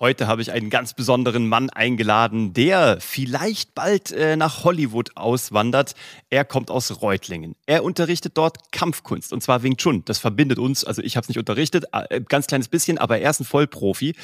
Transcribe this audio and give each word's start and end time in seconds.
Heute 0.00 0.26
habe 0.26 0.40
ich 0.40 0.50
einen 0.50 0.70
ganz 0.70 0.94
besonderen 0.94 1.46
Mann 1.46 1.68
eingeladen, 1.68 2.54
der 2.54 2.96
vielleicht 3.02 3.74
bald 3.74 4.10
äh, 4.12 4.34
nach 4.34 4.64
Hollywood 4.64 5.14
auswandert. 5.14 5.94
Er 6.30 6.46
kommt 6.46 6.70
aus 6.70 7.02
Reutlingen. 7.02 7.54
Er 7.66 7.84
unterrichtet 7.84 8.38
dort 8.38 8.72
Kampfkunst 8.72 9.30
und 9.30 9.42
zwar 9.42 9.62
Wing 9.62 9.76
Chun. 9.76 10.02
Das 10.06 10.18
verbindet 10.18 10.58
uns. 10.58 10.84
Also 10.84 11.02
ich 11.02 11.16
habe 11.18 11.24
es 11.24 11.28
nicht 11.28 11.38
unterrichtet, 11.38 11.84
äh, 11.92 12.22
ganz 12.22 12.46
kleines 12.46 12.68
bisschen, 12.68 12.96
aber 12.96 13.18
er 13.18 13.28
ist 13.28 13.40
ein 13.40 13.44
Vollprofi 13.44 14.14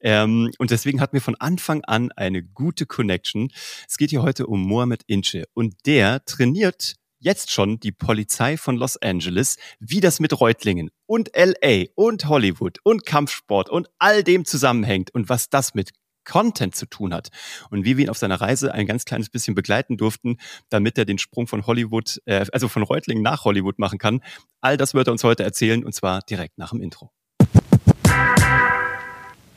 ähm, 0.00 0.50
und 0.58 0.72
deswegen 0.72 1.00
hatten 1.00 1.12
wir 1.12 1.22
von 1.22 1.36
Anfang 1.36 1.84
an 1.84 2.10
eine 2.10 2.42
gute 2.42 2.84
Connection. 2.84 3.52
Es 3.88 3.98
geht 3.98 4.10
hier 4.10 4.22
heute 4.22 4.48
um 4.48 4.60
Mohamed 4.66 5.04
Ince 5.06 5.44
und 5.54 5.76
der 5.86 6.24
trainiert 6.24 6.96
jetzt 7.20 7.52
schon 7.52 7.78
die 7.78 7.92
Polizei 7.92 8.56
von 8.56 8.76
Los 8.76 8.96
Angeles, 8.96 9.56
wie 9.78 10.00
das 10.00 10.18
mit 10.18 10.38
Reutlingen 10.40 10.90
und 11.06 11.30
LA 11.36 11.84
und 11.94 12.26
Hollywood 12.28 12.78
und 12.82 13.06
Kampfsport 13.06 13.68
und 13.68 13.88
all 13.98 14.24
dem 14.24 14.44
zusammenhängt 14.44 15.14
und 15.14 15.28
was 15.28 15.48
das 15.48 15.74
mit 15.74 15.90
Content 16.24 16.74
zu 16.74 16.86
tun 16.86 17.14
hat 17.14 17.28
und 17.70 17.84
wie 17.84 17.96
wir 17.96 18.04
ihn 18.04 18.10
auf 18.10 18.18
seiner 18.18 18.40
Reise 18.40 18.74
ein 18.74 18.86
ganz 18.86 19.04
kleines 19.04 19.30
bisschen 19.30 19.54
begleiten 19.54 19.96
durften, 19.96 20.36
damit 20.68 20.98
er 20.98 21.04
den 21.04 21.18
Sprung 21.18 21.46
von 21.46 21.66
Hollywood, 21.66 22.20
äh, 22.26 22.46
also 22.52 22.68
von 22.68 22.82
Reutlingen 22.82 23.22
nach 23.22 23.44
Hollywood 23.44 23.78
machen 23.78 23.98
kann. 23.98 24.20
All 24.60 24.76
das 24.76 24.94
wird 24.94 25.08
er 25.08 25.12
uns 25.12 25.24
heute 25.24 25.42
erzählen 25.42 25.84
und 25.84 25.94
zwar 25.94 26.20
direkt 26.22 26.58
nach 26.58 26.70
dem 26.70 26.82
Intro. 26.82 27.10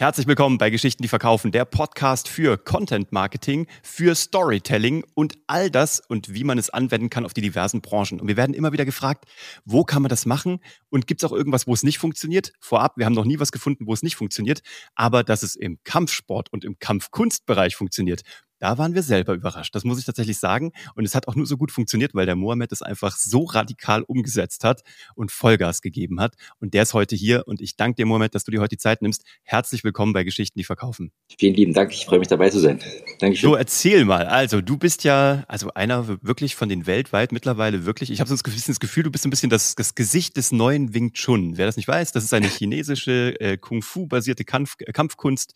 Herzlich 0.03 0.27
willkommen 0.27 0.57
bei 0.57 0.70
Geschichten, 0.70 1.02
die 1.02 1.07
verkaufen, 1.07 1.53
der 1.53 1.63
Podcast 1.63 2.27
für 2.27 2.57
Content 2.57 3.13
Marketing, 3.13 3.67
für 3.84 4.16
Storytelling 4.16 5.05
und 5.13 5.35
all 5.48 5.71
das 5.71 6.02
und 6.02 6.34
wie 6.34 6.44
man 6.44 6.57
es 6.57 6.70
anwenden 6.70 7.09
kann 7.09 7.23
auf 7.23 7.34
die 7.34 7.39
diversen 7.39 7.80
Branchen. 7.80 8.20
Und 8.20 8.27
wir 8.27 8.35
werden 8.35 8.53
immer 8.53 8.73
wieder 8.73 8.84
gefragt, 8.84 9.23
wo 9.63 9.85
kann 9.85 10.02
man 10.02 10.09
das 10.09 10.25
machen 10.25 10.59
und 10.89 11.08
gibt 11.08 11.23
es 11.23 11.31
auch 11.31 11.34
irgendwas, 11.34 11.67
wo 11.67 11.73
es 11.73 11.84
nicht 11.84 11.99
funktioniert? 11.99 12.52
Vorab, 12.59 12.97
wir 12.97 13.05
haben 13.05 13.13
noch 13.13 13.23
nie 13.23 13.39
was 13.39 13.53
gefunden, 13.53 13.88
wo 13.88 13.94
es 13.94 14.03
nicht 14.03 14.17
funktioniert, 14.17 14.61
aber 14.94 15.23
dass 15.23 15.41
es 15.41 15.55
im 15.55 15.80
Kampfsport 15.85 16.52
und 16.52 16.66
im 16.66 16.77
Kampfkunstbereich 16.80 17.77
funktioniert, 17.77 18.23
da 18.63 18.77
waren 18.77 18.95
wir 18.95 19.03
selber 19.03 19.34
überrascht. 19.34 19.75
Das 19.75 19.83
muss 19.83 20.00
ich 20.00 20.06
tatsächlich 20.06 20.38
sagen. 20.38 20.72
Und 20.95 21.03
es 21.03 21.16
hat 21.16 21.28
auch 21.28 21.36
nur 21.36 21.45
so 21.45 21.58
gut 21.58 21.69
funktioniert, 21.69 22.16
weil 22.16 22.25
der 22.25 22.38
Mohammed 22.38 22.72
es 22.72 22.81
einfach 22.81 23.17
so 23.17 23.44
radikal 23.44 24.03
umgesetzt 24.03 24.64
hat 24.64 24.83
und 25.16 25.33
Vollgas 25.33 25.81
gegeben 25.81 26.22
hat. 26.22 26.36
Und 26.61 26.73
der 26.73 26.84
ist 26.84 26.94
heute 26.94 27.14
hier. 27.14 27.45
Und 27.45 27.59
ich 27.59 27.75
danke 27.75 27.97
dir, 27.97 28.06
Mohammed, 28.06 28.34
dass 28.36 28.45
du 28.45 28.52
dir 28.52 28.61
heute 28.61 28.69
die 28.69 28.78
Zeit 28.78 29.02
nimmst. 29.02 29.25
Herzlich 29.44 29.84
willkommen 29.84 30.14
bei 30.14 30.23
Geschichten, 30.23 30.58
die 30.58 30.64
verkaufen. 30.64 31.11
Vielen 31.38 31.56
lieben 31.56 31.73
Dank. 31.73 31.91
Ich 31.91 32.06
freue 32.06 32.19
mich 32.19 32.30
dabei 32.30 32.52
zu 32.52 32.59
sein. 32.61 32.80
Dankeschön. 33.19 33.50
So, 33.50 33.58
erzähl 33.58 34.06
mal. 34.06 34.28
Also, 34.28 34.61
du 34.61 34.78
bist 34.78 35.03
ja, 35.03 35.44
also 35.50 35.73
einer 35.73 36.08
wirklich 36.23 36.56
von 36.56 36.69
den 36.69 36.88
weltweit 36.88 37.34
mittlerweile 37.34 37.86
wirklich, 37.86 38.11
ich 38.11 38.22
habe 38.22 38.30
so 38.30 38.36
ein 38.36 38.53
bisschen 38.53 38.72
das 38.72 38.80
Gefühl, 38.80 39.03
du 39.03 39.11
bist 39.11 39.25
ein 39.25 39.30
bisschen 39.30 39.50
das, 39.50 39.75
das 39.75 39.94
Gesicht 39.94 40.38
des 40.38 40.53
neuen 40.53 40.94
Wing 40.94 41.11
Chun. 41.11 41.58
Wer 41.58 41.66
das 41.66 41.75
nicht 41.75 41.89
weiß, 41.89 42.14
das 42.14 42.23
ist 42.23 42.34
eine 42.34 42.47
chinesische 42.47 43.38
äh, 43.41 43.58
Kung-Fu-basierte 43.58 44.45
Kampf, 44.45 44.78
Kampfkunst 44.94 45.53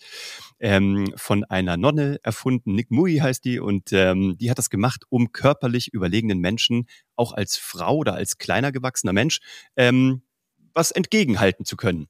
ähm, 0.59 1.13
von 1.16 1.44
einer 1.44 1.77
Nonne 1.77 2.19
erfunden, 2.23 2.73
Nick 2.73 2.91
Mui 2.91 3.17
heißt 3.17 3.45
die, 3.45 3.59
und 3.59 3.91
ähm, 3.94 4.38
die 4.38 4.50
hat 4.50 4.58
das 4.58 4.69
gemacht, 4.69 5.03
um 5.09 5.31
körperlich 5.31 5.94
überlegenen 5.94 6.39
Menschen, 6.39 6.88
auch 7.16 7.33
als 7.33 7.58
Frau 7.58 7.97
oder 7.97 8.13
als 8.13 8.38
kleiner 8.38 8.72
gewachsener 8.72 9.13
Mensch, 9.13 9.39
ähm, 9.75 10.22
was 10.73 10.91
entgegenhalten 10.91 11.66
zu 11.66 11.78
können. 11.78 12.08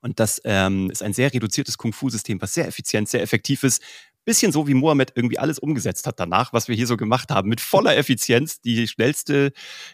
Und 0.00 0.20
das 0.20 0.40
ähm, 0.44 0.90
ist 0.90 1.02
ein 1.02 1.12
sehr 1.12 1.32
reduziertes 1.32 1.76
Kung-Fu-System, 1.76 2.40
was 2.40 2.54
sehr 2.54 2.68
effizient, 2.68 3.08
sehr 3.08 3.22
effektiv 3.22 3.64
ist, 3.64 3.82
bisschen 4.28 4.52
so 4.52 4.68
wie 4.68 4.74
Mohammed 4.74 5.12
irgendwie 5.14 5.38
alles 5.38 5.58
umgesetzt 5.58 6.06
hat 6.06 6.20
danach, 6.20 6.52
was 6.52 6.68
wir 6.68 6.76
hier 6.76 6.86
so 6.86 6.98
gemacht 6.98 7.30
haben, 7.30 7.48
mit 7.48 7.62
voller 7.62 7.96
Effizienz. 7.96 8.60
Die 8.60 8.86
schnellste, 8.86 9.52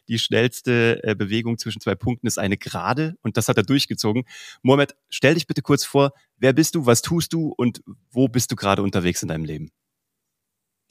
die 0.09 0.19
schnellste 0.19 0.99
äh, 1.05 1.15
Bewegung 1.15 1.57
zwischen 1.57 1.81
zwei 1.81 1.95
Punkten 1.95 2.27
ist 2.27 2.37
eine 2.37 2.57
Gerade 2.57 3.15
und 3.23 3.37
das 3.37 3.49
hat 3.49 3.59
er 3.59 3.63
durchgezogen. 3.63 4.25
Mohammed, 4.63 4.97
stell 5.09 5.35
dich 5.35 5.47
bitte 5.47 5.63
kurz 5.63 5.85
vor, 5.85 6.13
wer 6.37 6.53
bist 6.53 6.75
du, 6.75 6.85
was 6.85 7.01
tust 7.01 7.33
du 7.33 7.55
und 7.57 7.83
wo 8.11 8.27
bist 8.27 8.51
du 8.51 8.57
gerade 8.57 8.83
unterwegs 8.83 9.23
in 9.23 9.29
deinem 9.29 9.45
Leben? 9.45 9.71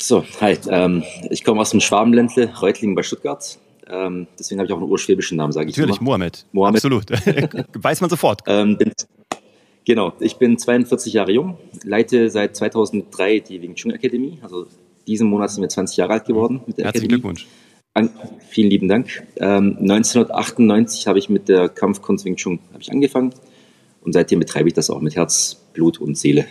So, 0.01 0.25
hi, 0.39 0.57
ähm, 0.69 1.03
ich 1.29 1.43
komme 1.43 1.59
aus 1.59 1.71
dem 1.71 1.81
Schwabenländle, 1.81 2.55
Reutlingen 2.61 2.95
bei 2.95 3.03
Stuttgart. 3.03 3.59
Ähm, 3.87 4.27
deswegen 4.39 4.59
habe 4.59 4.67
ich 4.67 4.73
auch 4.73 4.77
einen 4.77 4.89
urschwäbischen 4.89 5.35
Namen, 5.35 5.51
sage 5.51 5.69
ich 5.69 5.75
Natürlich, 5.75 5.97
immer. 5.97 6.05
Mohammed. 6.05 6.45
Mohammed. 6.53 6.77
Absolut. 6.77 7.11
Weiß 7.83 7.99
man 7.99 8.09
sofort. 8.09 8.41
Ähm, 8.47 8.77
bin, 8.77 8.93
Genau, 9.85 10.13
ich 10.19 10.37
bin 10.37 10.57
42 10.57 11.13
Jahre 11.13 11.31
jung, 11.31 11.57
leite 11.83 12.29
seit 12.29 12.55
2003 12.55 13.39
die 13.39 13.61
Wing 13.61 13.75
Chun 13.75 13.91
Akademie. 13.91 14.39
Also 14.41 14.67
diesen 15.07 15.27
Monat 15.27 15.51
sind 15.51 15.61
wir 15.61 15.69
20 15.69 15.97
Jahre 15.97 16.13
alt 16.13 16.25
geworden 16.25 16.61
mit 16.65 16.77
der 16.77 16.85
Herzlichen 16.85 17.07
Akademie. 17.07 17.21
Glückwunsch. 17.21 17.47
An, 17.93 18.09
vielen 18.49 18.69
lieben 18.69 18.87
Dank. 18.87 19.23
Ähm, 19.37 19.77
1998 19.79 21.07
habe 21.07 21.19
ich 21.19 21.29
mit 21.29 21.49
der 21.49 21.69
Kampfkunst 21.69 22.25
Wing 22.25 22.37
Chun 22.37 22.59
ich 22.79 22.91
angefangen 22.91 23.33
und 24.01 24.13
seitdem 24.13 24.39
betreibe 24.39 24.67
ich 24.67 24.73
das 24.73 24.89
auch 24.89 25.01
mit 25.01 25.15
Herz, 25.15 25.61
Blut 25.73 25.99
und 25.99 26.17
Seele. 26.17 26.45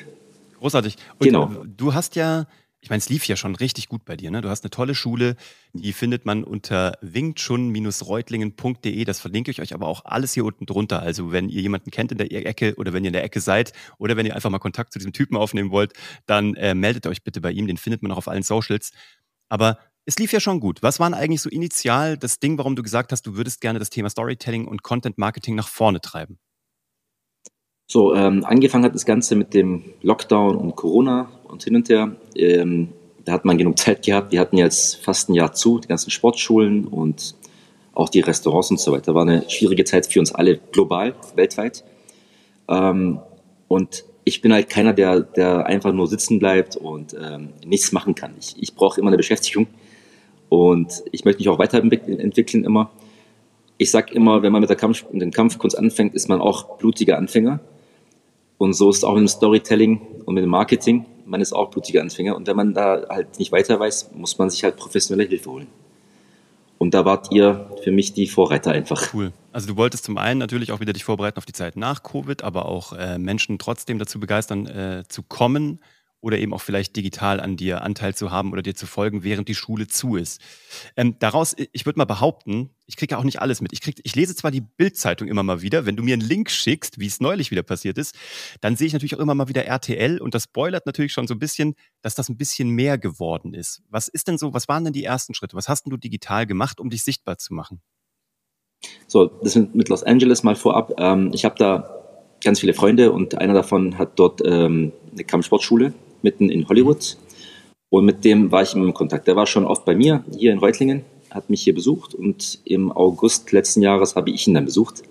Großartig. 0.58 0.96
Und 1.18 1.26
genau. 1.26 1.50
Du 1.76 1.94
hast 1.94 2.14
ja 2.14 2.46
ich 2.82 2.90
meine, 2.90 2.98
es 2.98 3.08
lief 3.08 3.26
ja 3.28 3.36
schon 3.36 3.54
richtig 3.54 3.88
gut 3.88 4.04
bei 4.04 4.16
dir. 4.16 4.32
Ne? 4.32 4.40
Du 4.40 4.48
hast 4.48 4.64
eine 4.64 4.70
tolle 4.70 4.96
Schule, 4.96 5.36
die 5.72 5.92
findet 5.92 6.26
man 6.26 6.42
unter 6.42 6.98
wingchun-reutlingen.de. 7.00 9.04
Das 9.04 9.20
verlinke 9.20 9.52
ich 9.52 9.60
euch 9.60 9.72
aber 9.72 9.86
auch 9.86 10.04
alles 10.04 10.32
hier 10.32 10.44
unten 10.44 10.66
drunter. 10.66 11.00
Also 11.00 11.30
wenn 11.30 11.48
ihr 11.48 11.62
jemanden 11.62 11.92
kennt 11.92 12.10
in 12.10 12.18
der 12.18 12.32
Ecke 12.32 12.74
oder 12.76 12.92
wenn 12.92 13.04
ihr 13.04 13.08
in 13.08 13.12
der 13.12 13.22
Ecke 13.22 13.40
seid 13.40 13.72
oder 13.98 14.16
wenn 14.16 14.26
ihr 14.26 14.34
einfach 14.34 14.50
mal 14.50 14.58
Kontakt 14.58 14.92
zu 14.92 14.98
diesem 14.98 15.12
Typen 15.12 15.36
aufnehmen 15.36 15.70
wollt, 15.70 15.92
dann 16.26 16.56
äh, 16.56 16.74
meldet 16.74 17.06
euch 17.06 17.22
bitte 17.22 17.40
bei 17.40 17.52
ihm. 17.52 17.68
Den 17.68 17.76
findet 17.76 18.02
man 18.02 18.10
auch 18.10 18.16
auf 18.16 18.26
allen 18.26 18.42
Socials. 18.42 18.90
Aber 19.48 19.78
es 20.04 20.18
lief 20.18 20.32
ja 20.32 20.40
schon 20.40 20.58
gut. 20.58 20.82
Was 20.82 20.98
war 20.98 21.08
denn 21.08 21.14
eigentlich 21.14 21.40
so 21.40 21.50
initial 21.50 22.18
das 22.18 22.40
Ding, 22.40 22.58
warum 22.58 22.74
du 22.74 22.82
gesagt 22.82 23.12
hast, 23.12 23.24
du 23.28 23.36
würdest 23.36 23.60
gerne 23.60 23.78
das 23.78 23.90
Thema 23.90 24.10
Storytelling 24.10 24.66
und 24.66 24.82
Content 24.82 25.18
Marketing 25.18 25.54
nach 25.54 25.68
vorne 25.68 26.00
treiben? 26.00 26.40
So, 27.86 28.14
ähm, 28.14 28.44
angefangen 28.44 28.84
hat 28.84 28.94
das 28.94 29.04
Ganze 29.04 29.36
mit 29.36 29.54
dem 29.54 29.84
Lockdown 30.00 30.56
und 30.56 30.74
Corona 30.74 31.28
und 31.52 31.62
hin 31.62 31.76
und 31.76 31.88
her. 31.88 32.16
Ähm, 32.34 32.88
da 33.24 33.32
hat 33.32 33.44
man 33.44 33.58
genug 33.58 33.78
Zeit 33.78 34.04
gehabt. 34.04 34.32
Wir 34.32 34.40
hatten 34.40 34.56
jetzt 34.56 34.96
fast 34.96 35.28
ein 35.28 35.34
Jahr 35.34 35.52
zu, 35.52 35.78
die 35.78 35.86
ganzen 35.86 36.10
Sportschulen 36.10 36.86
und 36.86 37.36
auch 37.94 38.08
die 38.08 38.20
Restaurants 38.20 38.70
und 38.70 38.80
so 38.80 38.90
weiter. 38.90 39.14
War 39.14 39.22
eine 39.22 39.48
schwierige 39.48 39.84
Zeit 39.84 40.06
für 40.06 40.18
uns 40.18 40.34
alle 40.34 40.58
global, 40.72 41.14
weltweit. 41.36 41.84
Ähm, 42.68 43.20
und 43.68 44.04
ich 44.24 44.40
bin 44.40 44.52
halt 44.52 44.68
keiner, 44.68 44.92
der, 44.92 45.20
der 45.20 45.66
einfach 45.66 45.92
nur 45.92 46.06
sitzen 46.06 46.38
bleibt 46.38 46.76
und 46.76 47.14
ähm, 47.20 47.50
nichts 47.64 47.92
machen 47.92 48.14
kann. 48.14 48.34
Ich, 48.38 48.54
ich 48.58 48.74
brauche 48.74 49.00
immer 49.00 49.08
eine 49.08 49.16
Beschäftigung 49.16 49.66
und 50.48 51.02
ich 51.12 51.24
möchte 51.24 51.40
mich 51.40 51.48
auch 51.48 51.58
weiterentwickeln 51.58 52.64
immer. 52.64 52.90
Ich 53.78 53.90
sage 53.90 54.14
immer, 54.14 54.42
wenn 54.42 54.52
man 54.52 54.60
mit 54.60 54.70
der 54.70 54.76
Kampf, 54.76 55.04
mit 55.10 55.22
dem 55.22 55.32
Kampfkunst 55.32 55.76
anfängt, 55.76 56.14
ist 56.14 56.28
man 56.28 56.40
auch 56.40 56.78
blutiger 56.78 57.18
Anfänger. 57.18 57.60
Und 58.58 58.74
so 58.74 58.90
ist 58.90 58.98
es 58.98 59.04
auch 59.04 59.14
mit 59.14 59.22
dem 59.22 59.28
Storytelling 59.28 60.00
und 60.24 60.34
mit 60.34 60.44
dem 60.44 60.50
Marketing. 60.50 61.04
Man 61.24 61.40
ist 61.40 61.52
auch 61.52 61.70
blutiger 61.70 62.00
Anfänger. 62.00 62.36
Und 62.36 62.46
wenn 62.46 62.56
man 62.56 62.74
da 62.74 63.02
halt 63.08 63.38
nicht 63.38 63.52
weiter 63.52 63.78
weiß, 63.78 64.10
muss 64.14 64.38
man 64.38 64.50
sich 64.50 64.64
halt 64.64 64.76
professionelle 64.76 65.28
Hilfe 65.28 65.50
holen. 65.50 65.66
Und 66.78 66.94
da 66.94 67.04
wart 67.04 67.30
ihr 67.30 67.70
für 67.84 67.92
mich 67.92 68.12
die 68.12 68.26
Vorreiter 68.26 68.72
einfach. 68.72 69.14
Cool. 69.14 69.32
Also 69.52 69.68
du 69.68 69.76
wolltest 69.76 70.04
zum 70.04 70.18
einen 70.18 70.38
natürlich 70.38 70.72
auch 70.72 70.80
wieder 70.80 70.92
dich 70.92 71.04
vorbereiten 71.04 71.38
auf 71.38 71.44
die 71.44 71.52
Zeit 71.52 71.76
nach 71.76 72.02
Covid, 72.02 72.42
aber 72.42 72.66
auch 72.66 72.92
äh, 72.92 73.18
Menschen 73.18 73.58
trotzdem 73.58 73.98
dazu 73.98 74.18
begeistern, 74.18 74.66
äh, 74.66 75.04
zu 75.08 75.22
kommen 75.22 75.78
oder 76.22 76.38
eben 76.38 76.54
auch 76.54 76.62
vielleicht 76.62 76.96
digital 76.96 77.40
an 77.40 77.56
dir 77.56 77.82
Anteil 77.82 78.14
zu 78.14 78.30
haben 78.30 78.52
oder 78.52 78.62
dir 78.62 78.74
zu 78.74 78.86
folgen, 78.86 79.24
während 79.24 79.48
die 79.48 79.54
Schule 79.54 79.88
zu 79.88 80.16
ist. 80.16 80.40
Ähm, 80.96 81.16
daraus, 81.18 81.54
ich 81.72 81.84
würde 81.84 81.98
mal 81.98 82.04
behaupten, 82.04 82.70
ich 82.86 82.96
kriege 82.96 83.14
ja 83.14 83.18
auch 83.18 83.24
nicht 83.24 83.42
alles 83.42 83.60
mit. 83.60 83.72
Ich, 83.72 83.80
krieg, 83.80 84.00
ich 84.04 84.14
lese 84.14 84.34
zwar 84.36 84.52
die 84.52 84.60
Bildzeitung 84.60 85.28
immer 85.28 85.42
mal 85.42 85.62
wieder, 85.62 85.84
wenn 85.84 85.96
du 85.96 86.02
mir 86.02 86.14
einen 86.14 86.22
Link 86.22 86.50
schickst, 86.50 87.00
wie 87.00 87.06
es 87.06 87.20
neulich 87.20 87.50
wieder 87.50 87.64
passiert 87.64 87.98
ist, 87.98 88.14
dann 88.60 88.76
sehe 88.76 88.86
ich 88.86 88.92
natürlich 88.92 89.16
auch 89.16 89.20
immer 89.20 89.34
mal 89.34 89.48
wieder 89.48 89.64
RTL 89.64 90.20
und 90.20 90.34
das 90.34 90.44
spoilert 90.44 90.86
natürlich 90.86 91.12
schon 91.12 91.26
so 91.26 91.34
ein 91.34 91.40
bisschen, 91.40 91.74
dass 92.02 92.14
das 92.14 92.28
ein 92.28 92.36
bisschen 92.36 92.70
mehr 92.70 92.98
geworden 92.98 93.52
ist. 93.52 93.82
Was 93.88 94.06
ist 94.06 94.28
denn 94.28 94.38
so, 94.38 94.54
was 94.54 94.68
waren 94.68 94.84
denn 94.84 94.92
die 94.92 95.04
ersten 95.04 95.34
Schritte? 95.34 95.56
Was 95.56 95.68
hast 95.68 95.84
denn 95.84 95.90
du 95.90 95.96
digital 95.96 96.46
gemacht, 96.46 96.80
um 96.80 96.88
dich 96.88 97.02
sichtbar 97.02 97.38
zu 97.38 97.52
machen? 97.52 97.82
So, 99.08 99.26
das 99.26 99.56
mit 99.56 99.88
Los 99.88 100.04
Angeles 100.04 100.44
mal 100.44 100.54
vorab. 100.54 100.94
Ähm, 100.98 101.30
ich 101.32 101.44
habe 101.44 101.56
da 101.58 101.98
ganz 102.42 102.60
viele 102.60 102.74
Freunde 102.74 103.10
und 103.10 103.36
einer 103.36 103.54
davon 103.54 103.98
hat 103.98 104.18
dort 104.18 104.40
ähm, 104.44 104.92
eine 105.12 105.24
Kampfsportschule 105.24 105.94
mitten 106.22 106.50
in 106.50 106.68
Hollywood. 106.68 107.16
Und 107.90 108.04
mit 108.04 108.24
dem 108.24 108.50
war 108.50 108.62
ich 108.62 108.74
im 108.74 108.94
Kontakt. 108.94 109.26
Der 109.26 109.36
war 109.36 109.46
schon 109.46 109.64
oft 109.64 109.84
bei 109.84 109.94
mir 109.94 110.24
hier 110.36 110.52
in 110.52 110.58
Reutlingen, 110.58 111.04
hat 111.30 111.50
mich 111.50 111.62
hier 111.62 111.74
besucht 111.74 112.14
und 112.14 112.60
im 112.64 112.90
August 112.90 113.52
letzten 113.52 113.82
Jahres 113.82 114.16
habe 114.16 114.30
ich 114.30 114.46
ihn 114.46 114.54
dann 114.54 114.64
besucht 114.64 115.02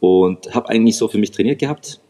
und 0.00 0.54
habe 0.54 0.68
eigentlich 0.68 0.96
so 0.96 1.08
für 1.08 1.18
mich 1.18 1.30
trainiert 1.30 1.60
gehabt. 1.60 2.00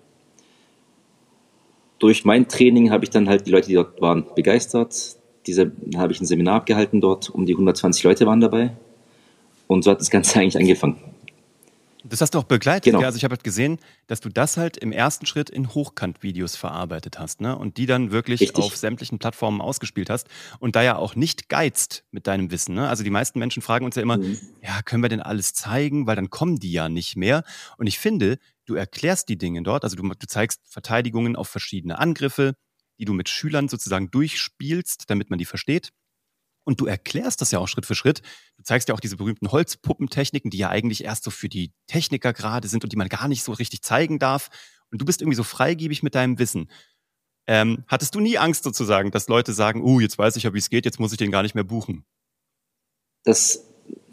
Durch 1.99 2.25
mein 2.25 2.49
Training 2.49 2.91
habe 2.91 3.05
ich 3.05 3.11
dann 3.11 3.29
halt 3.29 3.47
die 3.47 3.51
Leute, 3.51 3.69
die 3.69 3.75
dort 3.75 4.01
waren, 4.01 4.27
begeistert. 4.35 5.17
Diese 5.47 5.73
habe 5.97 6.13
ich 6.13 6.21
ein 6.21 6.27
Seminar 6.27 6.57
abgehalten 6.57 7.01
dort, 7.01 7.31
um 7.31 7.47
die 7.47 7.55
120 7.55 8.05
Leute 8.05 8.27
waren 8.27 8.41
dabei. 8.41 8.77
Und 9.67 9.83
so 9.83 9.91
hat 9.91 10.01
das 10.01 10.11
Ganze 10.11 10.39
eigentlich 10.39 10.59
angefangen. 10.59 10.97
Das 12.09 12.21
hast 12.21 12.35
du 12.35 12.39
auch 12.39 12.45
begleitet. 12.45 12.85
Genau. 12.85 13.01
Ja? 13.01 13.07
Also 13.07 13.17
ich 13.17 13.25
habe 13.25 13.33
halt 13.33 13.45
gesehen, 13.45 13.79
dass 14.07 14.21
du 14.21 14.29
das 14.29 14.57
halt 14.57 14.77
im 14.77 14.93
ersten 14.93 15.27
Schritt 15.27 15.51
in 15.51 15.75
Hochkant-Videos 15.75 16.57
verarbeitet 16.57 17.19
hast, 17.19 17.41
ne? 17.41 17.57
Und 17.57 17.77
die 17.77 17.87
dann 17.87 18.11
wirklich 18.11 18.41
Richtig. 18.41 18.65
auf 18.65 18.77
sämtlichen 18.77 19.19
Plattformen 19.19 19.61
ausgespielt 19.61 20.11
hast 20.11 20.29
und 20.59 20.77
da 20.77 20.83
ja 20.83 20.97
auch 20.97 21.15
nicht 21.15 21.49
geizt 21.49 22.05
mit 22.11 22.27
deinem 22.27 22.51
Wissen. 22.51 22.75
Ne? 22.75 22.89
Also 22.89 23.05
die 23.05 23.11
meisten 23.11 23.39
Menschen 23.39 23.63
fragen 23.63 23.85
uns 23.85 23.97
ja 23.97 24.03
immer, 24.03 24.19
mhm. 24.19 24.39
ja, 24.63 24.83
können 24.83 25.03
wir 25.03 25.09
denn 25.09 25.21
alles 25.21 25.55
zeigen, 25.55 26.07
weil 26.07 26.17
dann 26.17 26.31
kommen 26.31 26.57
die 26.57 26.73
ja 26.73 26.89
nicht 26.89 27.17
mehr. 27.17 27.43
Und 27.79 27.87
ich 27.87 27.99
finde, 27.99 28.39
du 28.67 28.75
erklärst 28.75 29.29
die 29.29 29.39
Dinge 29.39 29.63
dort, 29.63 29.85
also 29.85 29.97
du, 29.97 30.03
du 30.03 30.27
zeigst 30.27 30.61
Verteidigungen 30.69 31.37
auf 31.37 31.49
verschiedene 31.49 31.99
Angriffe, 31.99 32.55
die 32.99 33.05
du 33.05 33.13
mit 33.13 33.29
Schülern 33.29 33.69
sozusagen 33.69 34.11
durchspielst, 34.11 35.05
damit 35.09 35.31
man 35.31 35.39
die 35.39 35.45
versteht. 35.45 35.91
Und 36.67 36.81
du 36.81 36.87
erklärst 36.87 37.41
das 37.41 37.53
ja 37.53 37.61
auch 37.61 37.69
Schritt 37.69 37.87
für 37.87 37.95
Schritt. 37.95 38.23
Du 38.57 38.65
zeigst 38.65 38.89
ja 38.89 38.95
auch 38.95 39.01
diese 39.01 39.17
berühmten 39.17 39.53
Holzpuppentechniken, 39.53 40.51
die 40.51 40.59
ja 40.59 40.69
eigentlich 40.69 41.05
erst 41.05 41.23
so 41.23 41.31
für 41.31 41.49
die 41.49 41.73
Techniker 41.87 42.33
gerade 42.33 42.67
sind 42.67 42.83
und 42.83 42.93
die 42.93 42.97
man 42.97 43.09
gar 43.09 43.29
nicht 43.29 43.45
so 43.45 43.53
richtig 43.53 43.83
zeigen 43.83 44.19
darf. 44.19 44.49
Und 44.91 45.01
du 45.01 45.05
bist 45.05 45.23
irgendwie 45.23 45.37
so 45.37 45.45
freigebig 45.45 46.03
mit 46.03 46.17
deinem 46.17 46.41
Wissen. 46.41 46.69
Ähm, 47.47 47.85
hattest 47.87 48.17
du 48.17 48.21
nie 48.21 48.37
Angst 48.37 48.65
sozusagen, 48.65 49.13
dass 49.13 49.29
Leute 49.29 49.53
sagen, 49.53 49.81
oh, 49.81 49.95
uh, 49.95 50.01
jetzt 50.01 50.19
weiß 50.19 50.35
ich 50.35 50.43
ja, 50.43 50.55
wie 50.55 50.59
es 50.59 50.69
geht, 50.69 50.85
jetzt 50.85 50.99
muss 50.99 51.13
ich 51.13 51.19
den 51.19 51.31
gar 51.31 51.45
nicht 51.45 51.55
mehr 51.55 51.63
buchen? 51.63 52.05
Das 53.23 53.65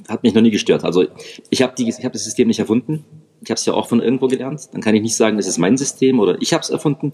hat 0.07 0.21
mich 0.21 0.35
noch 0.35 0.43
nie 0.43 0.51
gestört. 0.51 0.83
Also 0.83 1.07
ich 1.49 1.63
habe 1.63 1.73
hab 1.83 2.13
das 2.13 2.23
System 2.23 2.47
nicht 2.47 2.59
erfunden. 2.59 3.03
Ich 3.41 3.49
habe 3.49 3.57
es 3.57 3.65
ja 3.65 3.73
auch 3.73 3.87
von 3.87 3.99
irgendwo 3.99 4.27
gelernt. 4.27 4.69
Dann 4.71 4.81
kann 4.81 4.93
ich 4.93 5.01
nicht 5.01 5.15
sagen, 5.15 5.37
das 5.37 5.47
ist 5.47 5.57
mein 5.57 5.75
System 5.75 6.19
oder 6.19 6.39
ich 6.39 6.53
habe 6.53 6.61
es 6.61 6.69
erfunden, 6.69 7.13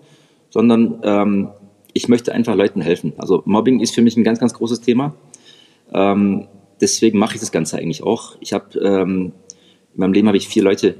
sondern 0.50 1.00
ähm, 1.04 1.50
ich 1.94 2.08
möchte 2.08 2.34
einfach 2.34 2.56
Leuten 2.56 2.82
helfen. 2.82 3.14
Also 3.18 3.42
Mobbing 3.46 3.80
ist 3.80 3.96
für 3.96 4.02
mich 4.02 4.18
ein 4.18 4.24
ganz, 4.24 4.40
ganz 4.40 4.54
großes 4.54 4.82
Thema. 4.82 5.16
Ähm, 5.94 6.48
deswegen 6.82 7.20
mache 7.20 7.36
ich 7.36 7.40
das 7.40 7.52
Ganze 7.52 7.78
eigentlich 7.78 8.04
auch. 8.04 8.36
Ich 8.40 8.54
habe 8.54 8.78
ähm, 8.80 9.34
in 9.94 10.00
meinem 10.00 10.14
Leben 10.14 10.28
habe 10.28 10.38
ich 10.38 10.48
vier 10.48 10.64
Leute 10.64 10.96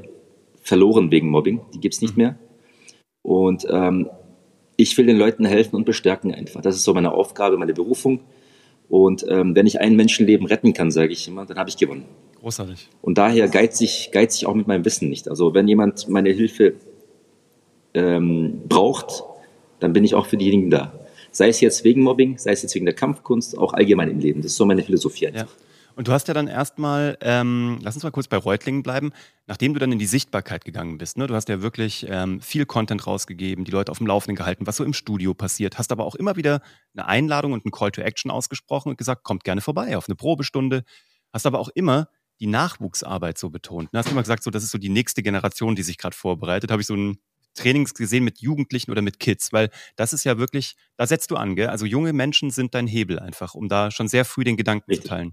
verloren 0.62 1.12
wegen 1.12 1.30
Mobbing. 1.30 1.62
Die 1.74 1.80
gibt's 1.80 2.02
nicht 2.02 2.18
mehr. 2.18 2.38
Und 3.22 3.68
ähm, 3.70 4.10
ich 4.78 4.98
will 4.98 5.06
den 5.06 5.18
Leuten 5.18 5.46
helfen 5.46 5.76
und 5.76 5.86
bestärken 5.86 6.34
einfach. 6.34 6.62
Das 6.62 6.76
ist 6.76 6.84
so 6.84 6.94
meine 6.94 7.12
Aufgabe, 7.12 7.58
meine 7.58 7.74
Berufung. 7.74 8.22
Und 8.88 9.26
ähm, 9.30 9.56
wenn 9.56 9.68
ich 9.68 9.80
ein 9.80 9.96
Menschenleben 9.96 10.48
retten 10.48 10.74
kann, 10.74 10.90
sage 10.90 11.14
ich 11.14 11.28
immer, 11.28 11.46
dann 11.46 11.58
habe 11.58 11.70
ich 11.70 11.78
gewonnen. 11.78 12.06
Großartig. 12.40 12.90
Und 13.02 13.18
daher 13.18 13.48
geiz 13.50 13.80
ich, 13.82 14.10
geiz 14.12 14.36
ich 14.36 14.46
auch 14.48 14.56
mit 14.56 14.68
meinem 14.68 14.86
Wissen 14.86 15.10
nicht. 15.10 15.30
Also 15.30 15.54
wenn 15.54 15.68
jemand 15.68 16.08
meine 16.08 16.32
Hilfe 16.32 16.74
ähm, 17.94 18.62
braucht, 18.68 19.24
dann 19.80 19.94
bin 19.94 20.04
ich 20.04 20.16
auch 20.16 20.26
für 20.26 20.38
diejenigen 20.38 20.70
da. 20.70 20.94
Sei 21.32 21.50
es 21.50 21.62
jetzt 21.62 21.84
wegen 21.84 22.02
Mobbing, 22.02 22.38
sei 22.38 22.52
es 22.52 22.62
jetzt 22.62 22.76
wegen 22.76 22.86
der 22.86 22.96
Kampfkunst, 22.96 23.58
auch 23.58 23.74
allgemein 23.74 24.10
im 24.10 24.20
Leben. 24.20 24.42
Das 24.42 24.52
ist 24.52 24.58
so 24.58 24.66
meine 24.66 24.84
Philosophie 24.84 25.28
einfach. 25.28 25.48
Ja. 25.48 25.66
Und 26.00 26.08
du 26.08 26.14
hast 26.14 26.30
ja 26.30 26.34
dann 26.34 26.48
erstmal, 26.48 27.18
ähm, 27.20 27.78
lass 27.82 27.96
uns 27.96 28.04
mal 28.04 28.12
kurz 28.12 28.30
bei 28.30 28.38
Reutlingen 28.38 28.84
bleiben, 28.84 29.12
nachdem 29.48 29.74
du 29.74 29.82
dann 29.82 29.92
in 29.92 30.00
die 30.00 30.06
Sichtbarkeit 30.06 30.64
gegangen 30.64 30.98
bist. 30.98 31.18
Ne? 31.18 31.28
Du 31.28 31.36
hast 31.36 31.50
ja 31.50 31.62
wirklich 31.62 32.06
ähm, 32.10 32.40
viel 32.40 32.66
Content 32.66 33.06
rausgegeben, 33.06 33.66
die 33.66 33.72
Leute 33.72 33.92
auf 33.92 33.98
dem 33.98 34.08
Laufenden 34.08 34.38
gehalten, 34.38 34.66
was 34.66 34.78
so 34.78 34.86
im 34.86 34.94
Studio 34.94 35.34
passiert, 35.34 35.78
hast 35.78 35.92
aber 35.92 36.06
auch 36.06 36.16
immer 36.16 36.38
wieder 36.38 36.62
eine 36.94 37.06
Einladung 37.06 37.52
und 37.52 37.66
einen 37.66 37.74
Call 37.74 37.92
to 37.92 38.02
Action 38.02 38.32
ausgesprochen 38.32 38.92
und 38.92 38.98
gesagt, 38.98 39.26
kommt 39.26 39.44
gerne 39.44 39.60
vorbei 39.60 39.98
auf 39.98 40.08
eine 40.08 40.16
Probestunde. 40.16 40.84
Hast 41.34 41.46
aber 41.46 41.60
auch 41.60 41.70
immer 41.76 42.08
die 42.40 42.48
Nachwuchsarbeit 42.48 43.38
so 43.38 43.50
betont. 43.50 43.90
Du 43.92 43.98
ne? 43.98 44.00
hast 44.00 44.10
immer 44.10 44.22
gesagt, 44.22 44.44
so, 44.44 44.52
das 44.52 44.64
ist 44.64 44.72
so 44.72 44.78
die 44.78 44.88
nächste 44.88 45.22
Generation, 45.22 45.76
die 45.76 45.84
sich 45.84 45.98
gerade 45.98 46.16
vorbereitet. 46.16 46.72
Habe 46.72 46.82
ich 46.82 46.88
so 46.88 46.96
ein 46.96 47.20
Trainings 47.56 47.94
gesehen 47.94 48.24
mit 48.24 48.40
Jugendlichen 48.40 48.92
oder 48.92 49.02
mit 49.02 49.20
Kids, 49.20 49.52
weil 49.54 49.70
das 49.96 50.14
ist 50.14 50.24
ja 50.24 50.38
wirklich, 50.38 50.76
da 50.98 51.06
setzt 51.06 51.32
du 51.32 51.36
an, 51.36 51.56
gell? 51.56 51.68
Also 51.68 51.86
junge 51.86 52.14
Menschen 52.14 52.52
sind 52.52 52.74
dein 52.74 52.88
Hebel 52.88 53.20
einfach, 53.20 53.56
um 53.56 53.68
da 53.68 53.92
schon 53.92 54.08
sehr 54.08 54.26
früh 54.26 54.44
den 54.44 54.58
Gedanken 54.58 54.90
Richtig. 54.90 55.04
zu 55.04 55.10
teilen. 55.10 55.32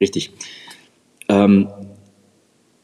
Richtig. 0.00 0.32
Ähm, 1.28 1.68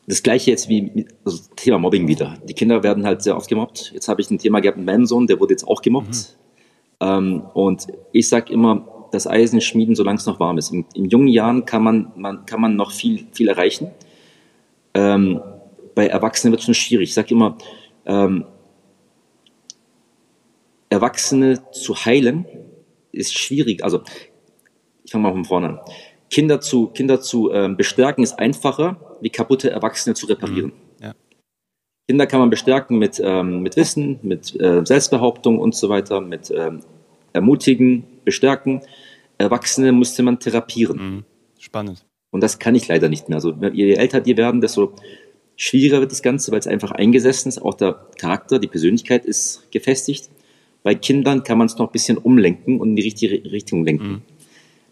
das 0.06 0.22
gleiche 0.22 0.50
jetzt 0.50 0.68
wie 0.68 1.06
also 1.24 1.42
Thema 1.56 1.78
Mobbing 1.78 2.08
wieder. 2.08 2.38
Die 2.46 2.54
Kinder 2.54 2.82
werden 2.82 3.06
halt 3.06 3.22
sehr 3.22 3.36
oft 3.36 3.48
gemobbt. 3.48 3.92
Jetzt 3.94 4.08
habe 4.08 4.20
ich 4.20 4.30
ein 4.30 4.38
Thema 4.38 4.60
gehabt 4.60 4.76
mit 4.76 4.86
meinem 4.86 5.06
Sohn, 5.06 5.26
der 5.26 5.40
wurde 5.40 5.54
jetzt 5.54 5.66
auch 5.66 5.80
gemobbt. 5.80 6.36
Mhm. 7.00 7.06
Ähm, 7.06 7.42
und 7.54 7.86
ich 8.12 8.28
sage 8.28 8.52
immer, 8.52 9.08
das 9.12 9.26
Eisen 9.26 9.60
schmieden, 9.60 9.94
solange 9.94 10.18
es 10.18 10.26
noch 10.26 10.40
warm 10.40 10.58
ist. 10.58 10.72
In, 10.72 10.84
in, 10.94 11.06
jungen 11.06 11.28
Jahren 11.28 11.64
kann 11.64 11.82
man, 11.82 12.12
man, 12.16 12.46
kann 12.46 12.60
man 12.60 12.76
noch 12.76 12.90
viel, 12.90 13.26
viel 13.32 13.48
erreichen. 13.48 13.90
Ähm, 14.92 15.40
bei 15.94 16.06
Erwachsenen 16.08 16.52
wird 16.52 16.60
es 16.60 16.64
schon 16.66 16.74
schwierig. 16.74 17.10
Ich 17.10 17.14
sage 17.14 17.34
immer, 17.34 17.56
ähm, 18.06 18.46
Erwachsene 20.88 21.70
zu 21.72 21.94
heilen 21.96 22.46
ist 23.12 23.36
schwierig. 23.36 23.82
Also, 23.82 24.02
ich 25.04 25.12
fange 25.12 25.22
mal 25.22 25.32
von 25.32 25.44
vorne 25.44 25.68
an. 25.68 25.80
Kinder 26.30 26.60
zu, 26.60 26.88
Kinder 26.88 27.20
zu 27.20 27.52
ähm, 27.52 27.76
bestärken 27.76 28.24
ist 28.24 28.38
einfacher, 28.38 29.16
wie 29.20 29.30
kaputte 29.30 29.70
Erwachsene 29.70 30.14
zu 30.14 30.26
reparieren. 30.26 30.72
Mhm. 30.98 31.04
Ja. 31.04 31.14
Kinder 32.08 32.26
kann 32.26 32.40
man 32.40 32.50
bestärken 32.50 32.98
mit, 32.98 33.20
ähm, 33.22 33.60
mit 33.62 33.76
Wissen, 33.76 34.18
mit 34.22 34.58
äh, 34.60 34.84
Selbstbehauptung 34.84 35.58
und 35.58 35.74
so 35.74 35.88
weiter, 35.88 36.20
mit 36.20 36.50
ähm, 36.50 36.80
ermutigen, 37.32 38.04
bestärken. 38.24 38.82
Erwachsene 39.38 39.92
musste 39.92 40.22
man 40.22 40.38
therapieren. 40.38 40.96
Mhm. 40.98 41.24
Spannend. 41.58 42.04
Und 42.30 42.42
das 42.42 42.58
kann 42.58 42.74
ich 42.74 42.88
leider 42.88 43.08
nicht 43.08 43.28
mehr. 43.28 43.36
Also 43.36 43.52
je 43.72 43.94
älter 43.94 44.20
die 44.20 44.36
werden, 44.36 44.60
desto 44.60 44.92
Schwieriger 45.56 46.00
wird 46.00 46.10
das 46.10 46.22
Ganze, 46.22 46.50
weil 46.52 46.58
es 46.58 46.66
einfach 46.66 46.90
eingesessen 46.90 47.48
ist. 47.48 47.58
Auch 47.58 47.74
der 47.74 48.08
Charakter, 48.18 48.58
die 48.58 48.66
Persönlichkeit 48.66 49.24
ist 49.24 49.70
gefestigt. 49.70 50.30
Bei 50.82 50.94
Kindern 50.94 51.44
kann 51.44 51.58
man 51.58 51.66
es 51.66 51.76
noch 51.76 51.88
ein 51.88 51.92
bisschen 51.92 52.18
umlenken 52.18 52.80
und 52.80 52.90
in 52.90 52.96
die 52.96 53.02
richtige 53.02 53.50
Richtung 53.50 53.84
lenken. 53.84 54.08
Mhm. 54.08 54.22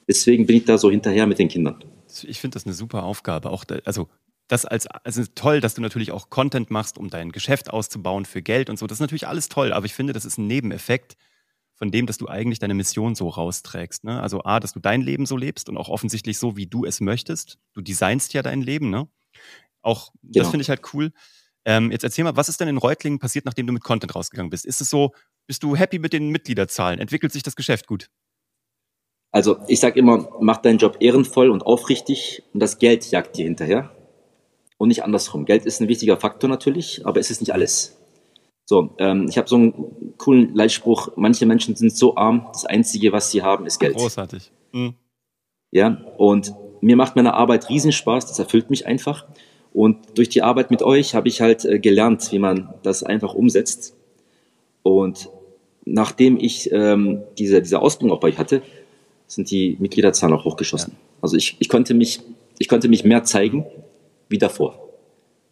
Deswegen 0.09 0.47
bin 0.47 0.57
ich 0.57 0.65
da 0.65 0.79
so 0.79 0.91
hinterher 0.91 1.27
mit 1.27 1.39
den 1.39 1.49
Kindern. 1.49 1.83
Ich 2.23 2.41
finde 2.41 2.55
das 2.55 2.67
eine 2.67 2.75
super 2.75 3.03
Aufgabe. 3.05 3.51
Auch 3.51 3.65
da, 3.65 3.79
also 3.85 4.09
das 4.49 4.65
als 4.65 4.87
also 4.87 5.23
toll, 5.35 5.61
dass 5.61 5.75
du 5.75 5.81
natürlich 5.81 6.13
auch 6.13 6.31
Content 6.31 6.71
machst, 6.71 6.99
um 6.99 7.11
dein 7.11 7.33
Geschäft 7.33 7.71
auszubauen 7.71 8.25
für 8.25 8.43
Geld 8.43 8.71
und 8.71 8.79
so. 8.79 8.87
Das 8.87 8.97
ist 8.97 9.01
natürlich 9.01 9.27
alles 9.27 9.49
toll, 9.49 9.73
aber 9.73 9.87
ich 9.87 9.95
finde, 9.95 10.13
das 10.13 10.25
ist 10.25 10.39
ein 10.39 10.47
Nebeneffekt 10.47 11.17
von 11.75 11.91
dem, 11.91 12.07
dass 12.07 12.19
du 12.19 12.29
eigentlich 12.29 12.59
deine 12.59 12.75
Mission 12.75 13.15
so 13.15 13.29
rausträgst. 13.29 14.05
Ne? 14.05 14.21
Also 14.21 14.45
A, 14.45 14.61
dass 14.61 14.73
du 14.73 14.81
dein 14.81 15.01
Leben 15.01 15.27
so 15.27 15.37
lebst 15.37 15.69
und 15.69 15.77
auch 15.77 15.89
offensichtlich 15.89 16.39
so, 16.39 16.57
wie 16.57 16.67
du 16.67 16.85
es 16.85 17.01
möchtest. 17.01 17.59
Du 17.73 17.81
designst 17.81 18.35
ja 18.35 18.43
dein 18.43 18.63
Leben, 18.63 18.91
ne? 18.91 19.09
Auch 19.83 20.13
genau. 20.23 20.43
das 20.43 20.51
finde 20.51 20.63
ich 20.63 20.71
halt 20.71 20.83
cool. 20.95 21.13
Ähm, 21.65 21.93
jetzt 21.93 22.03
erzähl 22.03 22.25
mal, 22.25 22.37
was 22.37 22.49
ist 22.49 22.61
denn 22.61 22.69
in 22.69 22.79
Reutlingen 22.79 23.19
passiert, 23.19 23.45
nachdem 23.45 23.67
du 23.67 23.73
mit 23.73 23.85
Content 23.85 24.15
rausgegangen 24.15 24.51
bist? 24.51 24.65
Ist 24.65 24.81
es 24.81 24.91
so, 24.91 25.13
bist 25.47 25.63
du 25.63 25.77
happy 25.77 25.99
mit 25.99 26.13
den 26.13 26.31
Mitgliederzahlen? 26.31 26.99
Entwickelt 26.99 27.33
sich 27.33 27.43
das 27.43 27.57
Geschäft 27.57 27.87
gut? 27.87 28.09
Also 29.31 29.59
ich 29.67 29.81
sage 29.81 29.99
immer, 29.99 30.29
mach 30.41 30.59
deinen 30.59 30.79
Job 30.79 30.97
ehrenvoll 31.01 31.51
und 31.51 31.65
aufrichtig 31.65 32.43
und 32.53 32.61
das 32.61 32.79
Geld 32.79 33.11
jagt 33.11 33.37
dir 33.37 33.45
hinterher. 33.45 33.91
Und 34.77 34.89
nicht 34.89 35.05
andersrum. 35.05 35.45
Geld 35.45 35.65
ist 35.65 35.81
ein 35.81 35.89
wichtiger 35.89 36.17
Faktor 36.17 36.51
natürlich, 36.51 37.07
aber 37.07 37.21
es 37.21 37.31
ist 37.31 37.41
nicht 37.41 37.53
alles. 37.53 37.97
So, 38.65 38.95
ähm, 38.99 39.27
ich 39.29 39.39
habe 39.39 39.49
so 39.49 39.57
einen 39.57 40.15
coolen 40.19 40.55
Leitspruch, 40.55 41.11
manche 41.17 41.47
Menschen 41.47 41.77
sind 41.77 41.97
so 41.97 42.17
arm, 42.17 42.49
das 42.53 42.65
Einzige, 42.65 43.13
was 43.13 43.31
sie 43.31 43.43
haben, 43.43 43.67
ist 43.67 43.79
Geld. 43.79 43.97
Großartig. 43.97 44.51
Mhm. 44.73 44.95
Ja, 45.71 46.03
und 46.19 46.53
mir 46.81 46.97
macht 46.97 47.17
meine 47.17 47.35
Arbeit 47.35 47.69
Riesenspaß, 47.69 48.27
das 48.27 48.39
erfüllt 48.39 48.71
mich 48.71 48.87
einfach. 48.87 49.27
Und 49.73 50.19
durch 50.19 50.29
die 50.29 50.43
Arbeit 50.43 50.71
mit 50.71 50.83
euch 50.83 51.15
habe 51.15 51.29
ich 51.29 51.41
halt 51.41 51.65
äh, 51.65 51.79
gelernt, 51.79 52.31
wie 52.31 52.39
man 52.39 52.75
das 52.83 53.03
einfach 53.03 53.35
umsetzt. 53.35 53.95
Und 54.83 55.31
nachdem 55.85 56.39
ich 56.39 56.71
ähm, 56.73 57.23
diese, 57.39 57.63
diese 57.63 57.81
Ausbildung 57.81 58.17
auch 58.17 58.21
bei 58.21 58.29
euch 58.29 58.39
hatte, 58.39 58.63
sind 59.27 59.51
die 59.51 59.77
Mitgliederzahlen 59.81 60.35
auch 60.37 60.45
hochgeschossen. 60.45 60.93
Ja. 60.93 60.99
Also 61.23 61.37
ich, 61.37 61.57
ich, 61.59 61.69
konnte 61.69 61.95
mich, 61.95 62.21
ich 62.59 62.69
konnte 62.69 62.89
mich 62.89 63.05
mehr 63.05 63.25
zeigen 63.25 63.65
wie 64.29 64.39
davor. 64.39 64.89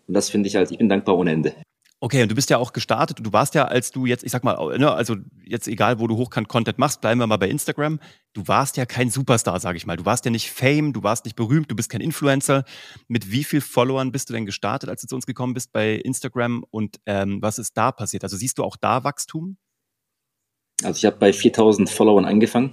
Und 0.06 0.14
das 0.14 0.28
finde 0.28 0.48
ich 0.48 0.56
halt, 0.56 0.70
ich 0.70 0.78
bin 0.78 0.88
dankbar 0.88 1.16
ohne 1.16 1.32
Ende. 1.32 1.54
Okay, 2.02 2.22
und 2.22 2.30
du 2.30 2.34
bist 2.34 2.48
ja 2.48 2.56
auch 2.56 2.72
gestartet. 2.72 3.18
Du 3.20 3.30
warst 3.34 3.54
ja, 3.54 3.66
als 3.66 3.90
du 3.90 4.06
jetzt, 4.06 4.24
ich 4.24 4.32
sag 4.32 4.42
mal, 4.42 4.78
ne, 4.78 4.90
also 4.90 5.16
jetzt 5.44 5.68
egal, 5.68 6.00
wo 6.00 6.06
du 6.06 6.16
Hochkant-Content 6.16 6.78
machst, 6.78 7.02
bleiben 7.02 7.20
wir 7.20 7.26
mal 7.26 7.36
bei 7.36 7.50
Instagram. 7.50 8.00
Du 8.32 8.48
warst 8.48 8.78
ja 8.78 8.86
kein 8.86 9.10
Superstar, 9.10 9.60
sage 9.60 9.76
ich 9.76 9.84
mal. 9.84 9.98
Du 9.98 10.06
warst 10.06 10.24
ja 10.24 10.30
nicht 10.30 10.50
Fame, 10.50 10.94
du 10.94 11.02
warst 11.02 11.26
nicht 11.26 11.36
berühmt, 11.36 11.70
du 11.70 11.76
bist 11.76 11.90
kein 11.90 12.00
Influencer. 12.00 12.64
Mit 13.06 13.30
wie 13.30 13.44
viel 13.44 13.60
Followern 13.60 14.12
bist 14.12 14.30
du 14.30 14.32
denn 14.32 14.46
gestartet, 14.46 14.88
als 14.88 15.02
du 15.02 15.08
zu 15.08 15.14
uns 15.14 15.26
gekommen 15.26 15.52
bist 15.52 15.72
bei 15.72 15.96
Instagram? 15.96 16.64
Und 16.70 17.00
ähm, 17.04 17.42
was 17.42 17.58
ist 17.58 17.76
da 17.76 17.92
passiert? 17.92 18.24
Also 18.24 18.38
siehst 18.38 18.56
du 18.56 18.64
auch 18.64 18.78
da 18.78 19.04
Wachstum? 19.04 19.58
Also 20.82 20.96
ich 20.96 21.04
habe 21.04 21.18
bei 21.18 21.34
4000 21.34 21.90
Followern 21.90 22.24
angefangen. 22.24 22.72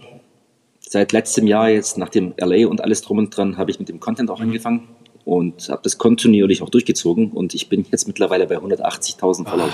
Seit 0.80 1.12
letztem 1.12 1.48
Jahr 1.48 1.70
jetzt, 1.70 1.98
nach 1.98 2.08
dem 2.08 2.34
LA 2.38 2.66
und 2.66 2.80
alles 2.80 3.02
drum 3.02 3.18
und 3.18 3.36
dran, 3.36 3.58
habe 3.58 3.72
ich 3.72 3.80
mit 3.80 3.90
dem 3.90 4.00
Content 4.00 4.30
auch 4.30 4.40
mhm. 4.40 4.46
angefangen 4.46 4.88
und 5.28 5.68
habe 5.68 5.82
das 5.84 5.98
kontinuierlich 5.98 6.62
auch 6.62 6.70
durchgezogen 6.70 7.34
und 7.34 7.54
ich 7.54 7.68
bin 7.68 7.86
jetzt 7.92 8.08
mittlerweile 8.08 8.48
bei 8.48 8.56
180.000 8.60 9.46
Follower. 9.46 9.74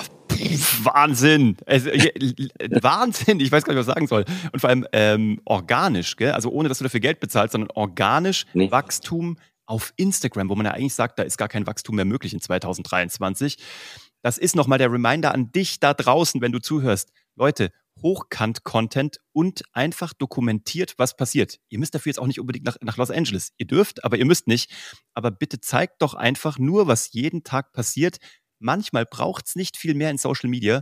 Wahnsinn! 0.83 1.57
Also, 1.67 1.91
Wahnsinn! 2.81 3.39
Ich 3.39 3.51
weiß 3.51 3.63
gar 3.63 3.75
nicht, 3.75 3.79
was 3.81 3.87
ich 3.87 3.93
sagen 3.93 4.07
soll. 4.07 4.25
Und 4.51 4.59
vor 4.59 4.71
allem 4.71 4.87
ähm, 4.93 5.39
organisch, 5.45 6.15
gell? 6.15 6.31
also 6.31 6.49
ohne, 6.49 6.69
dass 6.69 6.79
du 6.79 6.85
dafür 6.85 7.01
Geld 7.01 7.19
bezahlst, 7.19 7.51
sondern 7.51 7.69
organisch 7.75 8.47
nee. 8.55 8.71
Wachstum 8.71 9.37
auf 9.67 9.93
Instagram, 9.95 10.49
wo 10.49 10.55
man 10.55 10.65
ja 10.65 10.71
eigentlich 10.71 10.95
sagt, 10.95 11.19
da 11.19 11.23
ist 11.23 11.37
gar 11.37 11.49
kein 11.49 11.67
Wachstum 11.67 11.97
mehr 11.97 12.05
möglich 12.05 12.33
in 12.33 12.41
2023. 12.41 13.57
Das 14.23 14.39
ist 14.39 14.55
nochmal 14.55 14.79
der 14.79 14.91
Reminder 14.91 15.35
an 15.35 15.51
dich 15.51 15.79
da 15.79 15.93
draußen, 15.93 16.41
wenn 16.41 16.51
du 16.51 16.61
zuhörst. 16.61 17.11
Leute, 17.35 17.69
Hochkant-Content 18.01 19.17
und 19.31 19.63
einfach 19.73 20.13
dokumentiert, 20.13 20.95
was 20.97 21.15
passiert. 21.15 21.59
Ihr 21.69 21.79
müsst 21.79 21.95
dafür 21.95 22.09
jetzt 22.09 22.19
auch 22.19 22.27
nicht 22.27 22.39
unbedingt 22.39 22.65
nach, 22.65 22.77
nach 22.81 22.97
Los 22.97 23.11
Angeles. 23.11 23.51
Ihr 23.57 23.67
dürft, 23.67 24.03
aber 24.03 24.17
ihr 24.17 24.25
müsst 24.25 24.47
nicht. 24.47 24.71
Aber 25.13 25.31
bitte 25.31 25.59
zeigt 25.61 26.01
doch 26.01 26.13
einfach 26.13 26.57
nur, 26.57 26.87
was 26.87 27.13
jeden 27.13 27.43
Tag 27.43 27.71
passiert. 27.71 28.17
Manchmal 28.59 29.05
braucht 29.05 29.47
es 29.47 29.55
nicht 29.55 29.77
viel 29.77 29.93
mehr 29.93 30.09
in 30.09 30.17
Social 30.17 30.49
Media. 30.49 30.81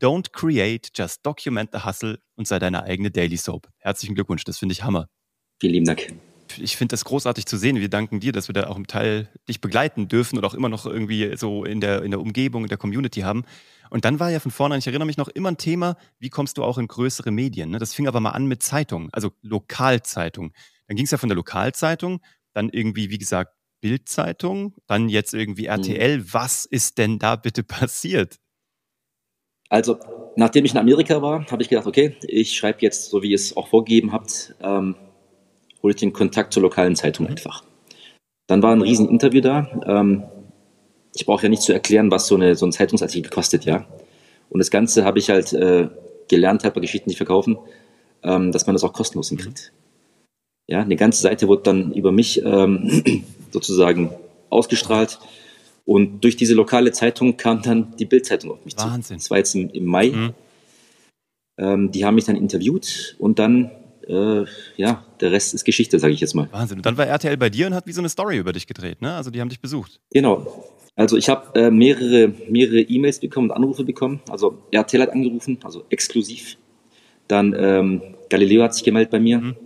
Don't 0.00 0.32
create, 0.32 0.90
just 0.94 1.24
document 1.24 1.70
the 1.72 1.84
hustle 1.84 2.18
und 2.34 2.46
sei 2.46 2.58
deine 2.58 2.82
eigene 2.82 3.10
Daily 3.10 3.36
Soap. 3.36 3.68
Herzlichen 3.78 4.14
Glückwunsch, 4.14 4.44
das 4.44 4.58
finde 4.58 4.72
ich 4.74 4.82
Hammer. 4.82 5.08
Vielen 5.60 5.72
lieben 5.72 5.86
Dank. 5.86 6.12
Ich 6.58 6.76
finde 6.76 6.92
das 6.92 7.04
großartig 7.04 7.46
zu 7.46 7.56
sehen. 7.56 7.76
Wir 7.76 7.88
danken 7.88 8.20
dir, 8.20 8.32
dass 8.32 8.48
wir 8.48 8.52
da 8.52 8.68
auch 8.68 8.76
im 8.76 8.86
Teil 8.86 9.28
dich 9.48 9.60
begleiten 9.60 10.08
dürfen 10.08 10.38
und 10.38 10.44
auch 10.44 10.54
immer 10.54 10.68
noch 10.68 10.86
irgendwie 10.86 11.36
so 11.36 11.64
in 11.64 11.80
der, 11.80 12.02
in 12.02 12.10
der 12.10 12.20
Umgebung, 12.20 12.64
in 12.64 12.68
der 12.68 12.78
Community 12.78 13.20
haben. 13.20 13.44
Und 13.90 14.04
dann 14.04 14.18
war 14.18 14.30
ja 14.30 14.40
von 14.40 14.50
vornherein, 14.50 14.80
ich 14.80 14.86
erinnere 14.86 15.06
mich 15.06 15.16
noch, 15.16 15.28
immer 15.28 15.50
ein 15.50 15.58
Thema, 15.58 15.96
wie 16.18 16.30
kommst 16.30 16.58
du 16.58 16.64
auch 16.64 16.78
in 16.78 16.88
größere 16.88 17.30
Medien? 17.30 17.70
Ne? 17.70 17.78
Das 17.78 17.94
fing 17.94 18.08
aber 18.08 18.20
mal 18.20 18.30
an 18.30 18.46
mit 18.46 18.62
Zeitungen, 18.62 19.08
also 19.12 19.30
Lokalzeitung. 19.42 20.52
Dann 20.88 20.96
ging 20.96 21.04
es 21.04 21.10
ja 21.10 21.18
von 21.18 21.28
der 21.28 21.36
Lokalzeitung, 21.36 22.20
dann 22.52 22.68
irgendwie, 22.68 23.10
wie 23.10 23.18
gesagt, 23.18 23.52
Bildzeitung, 23.80 24.74
dann 24.86 25.08
jetzt 25.08 25.34
irgendwie 25.34 25.66
RTL. 25.66 26.18
Mhm. 26.18 26.32
Was 26.32 26.64
ist 26.64 26.98
denn 26.98 27.18
da 27.18 27.36
bitte 27.36 27.62
passiert? 27.64 28.38
Also, 29.68 29.98
nachdem 30.36 30.64
ich 30.64 30.72
in 30.72 30.78
Amerika 30.78 31.20
war, 31.22 31.44
habe 31.50 31.62
ich 31.62 31.68
gedacht, 31.68 31.86
okay, 31.86 32.16
ich 32.22 32.56
schreibe 32.56 32.78
jetzt, 32.82 33.10
so 33.10 33.22
wie 33.22 33.30
ihr 33.30 33.34
es 33.34 33.56
auch 33.56 33.68
vorgegeben 33.68 34.12
habt, 34.12 34.54
ähm, 34.60 34.94
hole 35.82 35.92
ich 35.92 36.00
den 36.00 36.12
Kontakt 36.12 36.52
zur 36.52 36.62
lokalen 36.62 36.96
Zeitung 36.96 37.26
mhm. 37.26 37.32
einfach. 37.32 37.64
Dann 38.46 38.62
war 38.62 38.72
ein 38.72 38.82
Rieseninterview 38.82 39.40
da. 39.40 39.68
Ähm, 39.86 40.24
ich 41.14 41.26
brauche 41.26 41.44
ja 41.44 41.48
nicht 41.48 41.62
zu 41.62 41.72
erklären, 41.72 42.10
was 42.10 42.26
so, 42.26 42.34
eine, 42.34 42.54
so 42.54 42.66
ein 42.66 42.72
Zeitungsartikel 42.72 43.30
kostet, 43.30 43.64
ja. 43.64 43.86
Und 44.50 44.58
das 44.58 44.70
Ganze 44.70 45.04
habe 45.04 45.18
ich 45.18 45.30
halt 45.30 45.52
äh, 45.52 45.88
gelernt, 46.28 46.64
halt 46.64 46.74
bei 46.74 46.80
Geschichten, 46.80 47.10
die 47.10 47.16
verkaufen, 47.16 47.58
ähm, 48.22 48.52
dass 48.52 48.66
man 48.66 48.74
das 48.74 48.84
auch 48.84 48.92
kostenlos 48.92 49.28
hinkriegt. 49.28 49.72
Ja, 50.68 50.80
eine 50.80 50.96
ganze 50.96 51.22
Seite 51.22 51.48
wurde 51.48 51.62
dann 51.62 51.92
über 51.92 52.12
mich 52.12 52.42
ähm, 52.44 53.24
sozusagen 53.50 54.10
ausgestrahlt. 54.50 55.18
Und 55.84 56.24
durch 56.24 56.36
diese 56.36 56.54
lokale 56.54 56.90
Zeitung 56.90 57.36
kam 57.36 57.62
dann 57.62 57.94
die 57.96 58.06
Bildzeitung 58.06 58.50
auf 58.50 58.64
mich 58.64 58.76
Wahnsinn. 58.76 59.18
zu. 59.18 59.24
Das 59.24 59.30
war 59.30 59.38
jetzt 59.38 59.54
im, 59.54 59.70
im 59.70 59.86
Mai. 59.86 60.10
Mhm. 60.10 60.34
Ähm, 61.58 61.92
die 61.92 62.04
haben 62.04 62.16
mich 62.16 62.24
dann 62.24 62.36
interviewt 62.36 63.16
und 63.18 63.38
dann, 63.38 63.70
äh, 64.08 64.44
ja, 64.76 65.04
der 65.20 65.32
Rest 65.32 65.54
ist 65.54 65.64
Geschichte, 65.64 65.98
sage 65.98 66.14
ich 66.14 66.20
jetzt 66.20 66.34
mal. 66.34 66.48
Wahnsinn. 66.52 66.78
Und 66.78 66.86
dann 66.86 66.96
war 66.96 67.06
RTL 67.06 67.36
bei 67.36 67.50
dir 67.50 67.66
und 67.66 67.74
hat 67.74 67.86
wie 67.86 67.92
so 67.92 68.00
eine 68.00 68.08
Story 68.08 68.38
über 68.38 68.52
dich 68.52 68.66
gedreht, 68.66 69.02
ne? 69.02 69.14
Also 69.14 69.30
die 69.30 69.40
haben 69.40 69.48
dich 69.48 69.60
besucht. 69.60 70.00
Genau. 70.10 70.64
Also 70.94 71.16
ich 71.16 71.28
habe 71.28 71.58
äh, 71.58 71.70
mehrere 71.70 72.32
mehrere 72.48 72.80
E-Mails 72.80 73.20
bekommen 73.20 73.50
und 73.50 73.56
Anrufe 73.56 73.84
bekommen. 73.84 74.20
Also 74.30 74.58
RTL 74.70 75.02
hat 75.02 75.10
angerufen, 75.10 75.58
also 75.62 75.84
exklusiv. 75.90 76.56
Dann 77.28 77.54
ähm, 77.58 78.02
Galileo 78.30 78.62
hat 78.62 78.74
sich 78.74 78.84
gemeldet 78.84 79.10
bei 79.10 79.20
mir. 79.20 79.38
Mhm. 79.38 79.56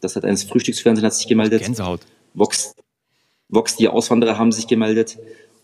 Das 0.00 0.16
hat 0.16 0.24
eines 0.24 0.42
Frühstücksfernsehen 0.42 1.06
hat 1.06 1.14
sich 1.14 1.28
gemeldet. 1.28 1.62
Gänsehaut. 1.62 2.00
Vox, 2.34 2.74
Vox, 3.48 3.76
die 3.76 3.88
Auswanderer 3.88 4.38
haben 4.38 4.50
sich 4.50 4.66
gemeldet. 4.66 5.18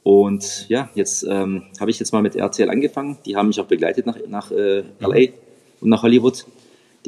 Und 0.05 0.69
ja, 0.69 0.89
jetzt 0.95 1.25
ähm, 1.25 1.65
habe 1.81 1.91
ich 1.91 1.99
jetzt 1.99 2.13
mal 2.13 2.23
mit 2.23 2.37
RTL 2.37 2.71
angefangen. 2.71 3.19
Die 3.27 3.35
haben 3.35 3.49
mich 3.49 3.61
auch 3.61 3.67
begleitet 3.67 4.07
nach, 4.07 4.17
nach 4.29 4.51
äh, 4.53 4.85
LA 5.01 5.33
und 5.81 5.89
nach 5.89 6.03
Hollywood. 6.03 6.47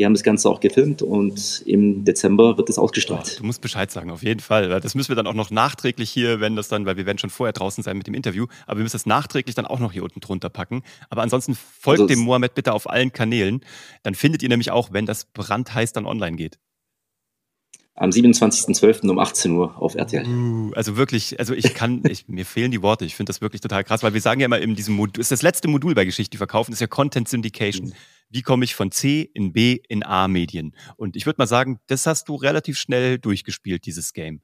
Die 0.00 0.06
haben 0.06 0.14
das 0.14 0.22
Ganze 0.22 0.48
auch 0.48 0.60
gefilmt 0.60 1.02
und 1.02 1.62
im 1.66 2.06
Dezember 2.06 2.56
wird 2.56 2.70
es 2.70 2.78
ausgestrahlt. 2.78 3.38
du 3.38 3.44
musst 3.44 3.60
Bescheid 3.60 3.90
sagen, 3.90 4.10
auf 4.10 4.22
jeden 4.22 4.40
Fall. 4.40 4.80
Das 4.80 4.94
müssen 4.94 5.10
wir 5.10 5.16
dann 5.16 5.26
auch 5.26 5.34
noch 5.34 5.50
nachträglich 5.50 6.08
hier, 6.08 6.40
wenn 6.40 6.56
das 6.56 6.68
dann, 6.68 6.86
weil 6.86 6.96
wir 6.96 7.04
werden 7.04 7.18
schon 7.18 7.28
vorher 7.28 7.52
draußen 7.52 7.84
sein 7.84 7.98
mit 7.98 8.06
dem 8.06 8.14
Interview, 8.14 8.46
aber 8.66 8.78
wir 8.78 8.84
müssen 8.84 8.94
das 8.94 9.04
nachträglich 9.04 9.54
dann 9.54 9.66
auch 9.66 9.78
noch 9.78 9.92
hier 9.92 10.02
unten 10.02 10.20
drunter 10.20 10.48
packen. 10.48 10.84
Aber 11.10 11.20
ansonsten 11.20 11.54
folgt 11.54 12.00
also 12.00 12.14
dem 12.14 12.20
Mohammed 12.20 12.54
bitte 12.54 12.72
auf 12.72 12.88
allen 12.88 13.12
Kanälen. 13.12 13.60
Dann 14.02 14.14
findet 14.14 14.42
ihr 14.42 14.48
nämlich 14.48 14.70
auch, 14.70 14.90
wenn 14.90 15.04
das 15.04 15.26
brandheiß 15.26 15.92
dann 15.92 16.06
online 16.06 16.38
geht 16.38 16.58
am 18.00 18.10
27.12. 18.10 19.10
um 19.10 19.18
18 19.18 19.52
Uhr 19.52 19.80
auf 19.80 19.94
RTL. 19.94 20.26
Uh, 20.26 20.72
also 20.74 20.96
wirklich, 20.96 21.38
also 21.38 21.52
ich 21.52 21.74
kann, 21.74 22.02
ich, 22.08 22.28
mir 22.28 22.46
fehlen 22.46 22.70
die 22.70 22.80
Worte. 22.80 23.04
Ich 23.04 23.14
finde 23.14 23.28
das 23.28 23.42
wirklich 23.42 23.60
total 23.60 23.84
krass, 23.84 24.02
weil 24.02 24.14
wir 24.14 24.22
sagen 24.22 24.40
ja 24.40 24.46
immer 24.46 24.58
in 24.58 24.74
diesem 24.74 24.94
Modul, 24.94 25.20
ist 25.20 25.30
das 25.30 25.42
letzte 25.42 25.68
Modul 25.68 25.94
bei 25.94 26.06
Geschichte, 26.06 26.30
die 26.30 26.38
verkaufen, 26.38 26.72
ist 26.72 26.80
ja 26.80 26.86
Content 26.86 27.28
Syndication. 27.28 27.92
Wie 28.30 28.42
komme 28.42 28.64
ich 28.64 28.74
von 28.74 28.92
C 28.92 29.28
in 29.34 29.52
B 29.52 29.80
in 29.88 30.04
A 30.04 30.28
Medien? 30.28 30.74
Und 30.96 31.16
ich 31.16 31.26
würde 31.26 31.36
mal 31.38 31.46
sagen, 31.46 31.80
das 31.88 32.06
hast 32.06 32.28
du 32.28 32.36
relativ 32.36 32.78
schnell 32.78 33.18
durchgespielt, 33.18 33.84
dieses 33.86 34.12
Game. 34.12 34.40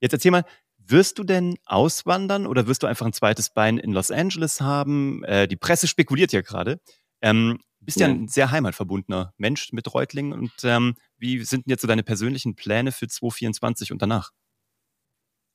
Jetzt 0.00 0.12
erzähl 0.12 0.30
mal, 0.30 0.44
wirst 0.76 1.18
du 1.18 1.24
denn 1.24 1.56
auswandern 1.64 2.46
oder 2.46 2.66
wirst 2.66 2.82
du 2.82 2.86
einfach 2.86 3.06
ein 3.06 3.14
zweites 3.14 3.50
Bein 3.50 3.78
in 3.78 3.92
Los 3.92 4.10
Angeles 4.10 4.60
haben? 4.60 5.24
Äh, 5.24 5.48
die 5.48 5.56
Presse 5.56 5.86
spekuliert 5.88 6.32
ja 6.32 6.42
gerade. 6.42 6.80
Ähm, 7.22 7.58
bist 7.80 8.00
ja. 8.00 8.08
ja 8.08 8.14
ein 8.14 8.28
sehr 8.28 8.50
heimatverbundener 8.50 9.32
Mensch 9.38 9.72
mit 9.72 9.92
Reutlingen. 9.92 10.32
Und 10.32 10.52
ähm, 10.62 10.94
wie 11.18 11.42
sind 11.44 11.66
denn 11.66 11.70
jetzt 11.70 11.82
so 11.82 11.88
deine 11.88 12.02
persönlichen 12.02 12.54
Pläne 12.54 12.92
für 12.92 13.08
2024 13.08 13.92
und 13.92 14.02
danach? 14.02 14.30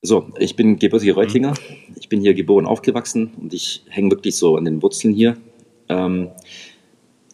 So, 0.02 0.32
ich 0.38 0.56
bin 0.56 0.78
gebürtiger 0.78 1.12
mhm. 1.12 1.18
Reutlinger. 1.18 1.54
Ich 1.96 2.08
bin 2.08 2.20
hier 2.20 2.34
geboren, 2.34 2.66
aufgewachsen 2.66 3.32
und 3.34 3.52
ich 3.52 3.84
hänge 3.88 4.10
wirklich 4.10 4.36
so 4.36 4.56
an 4.56 4.64
den 4.64 4.82
Wurzeln 4.82 5.12
hier. 5.14 5.36
Ähm, 5.88 6.30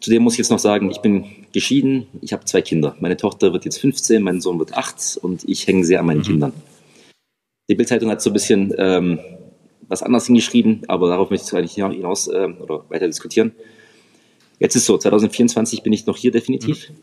zudem 0.01 0.23
muss 0.23 0.35
ich 0.35 0.39
jetzt 0.39 0.51
noch 0.51 0.59
sagen, 0.59 0.91
ich 0.91 1.01
bin 1.01 1.25
geschieden. 1.53 2.07
Ich 2.21 2.33
habe 2.33 2.45
zwei 2.45 2.63
Kinder. 2.63 2.97
Meine 3.01 3.17
Tochter 3.17 3.53
wird 3.53 3.65
jetzt 3.65 3.79
15, 3.79 4.23
mein 4.23 4.41
Sohn 4.41 4.59
wird 4.59 4.75
8 4.75 5.19
und 5.23 5.49
ich 5.49 5.67
hänge 5.67 5.85
sehr 5.85 6.01
an 6.01 6.07
meinen 6.07 6.19
mhm. 6.19 6.25
Kindern. 6.25 6.53
Die 7.69 7.75
Bildzeitung 7.75 8.11
hat 8.11 8.23
so 8.23 8.31
ein 8.31 8.33
bisschen 8.33 8.75
ähm, 8.79 9.19
was 9.89 10.03
anderes 10.03 10.27
hingeschrieben, 10.27 10.83
aber 10.89 11.09
darauf 11.09 11.31
möchte 11.31 11.47
ich 11.47 11.55
eigentlich 11.55 11.97
hinaus 11.97 12.29
äh, 12.29 12.49
oder 12.61 12.85
weiter 12.89 13.07
diskutieren. 13.07 13.53
Jetzt 14.59 14.77
ist 14.77 14.87
so, 14.87 14.97
2024 14.97 15.83
bin 15.83 15.93
ich 15.93 16.07
noch 16.07 16.17
hier 16.17 16.31
definitiv. 16.31 16.91
Mhm. 16.91 16.97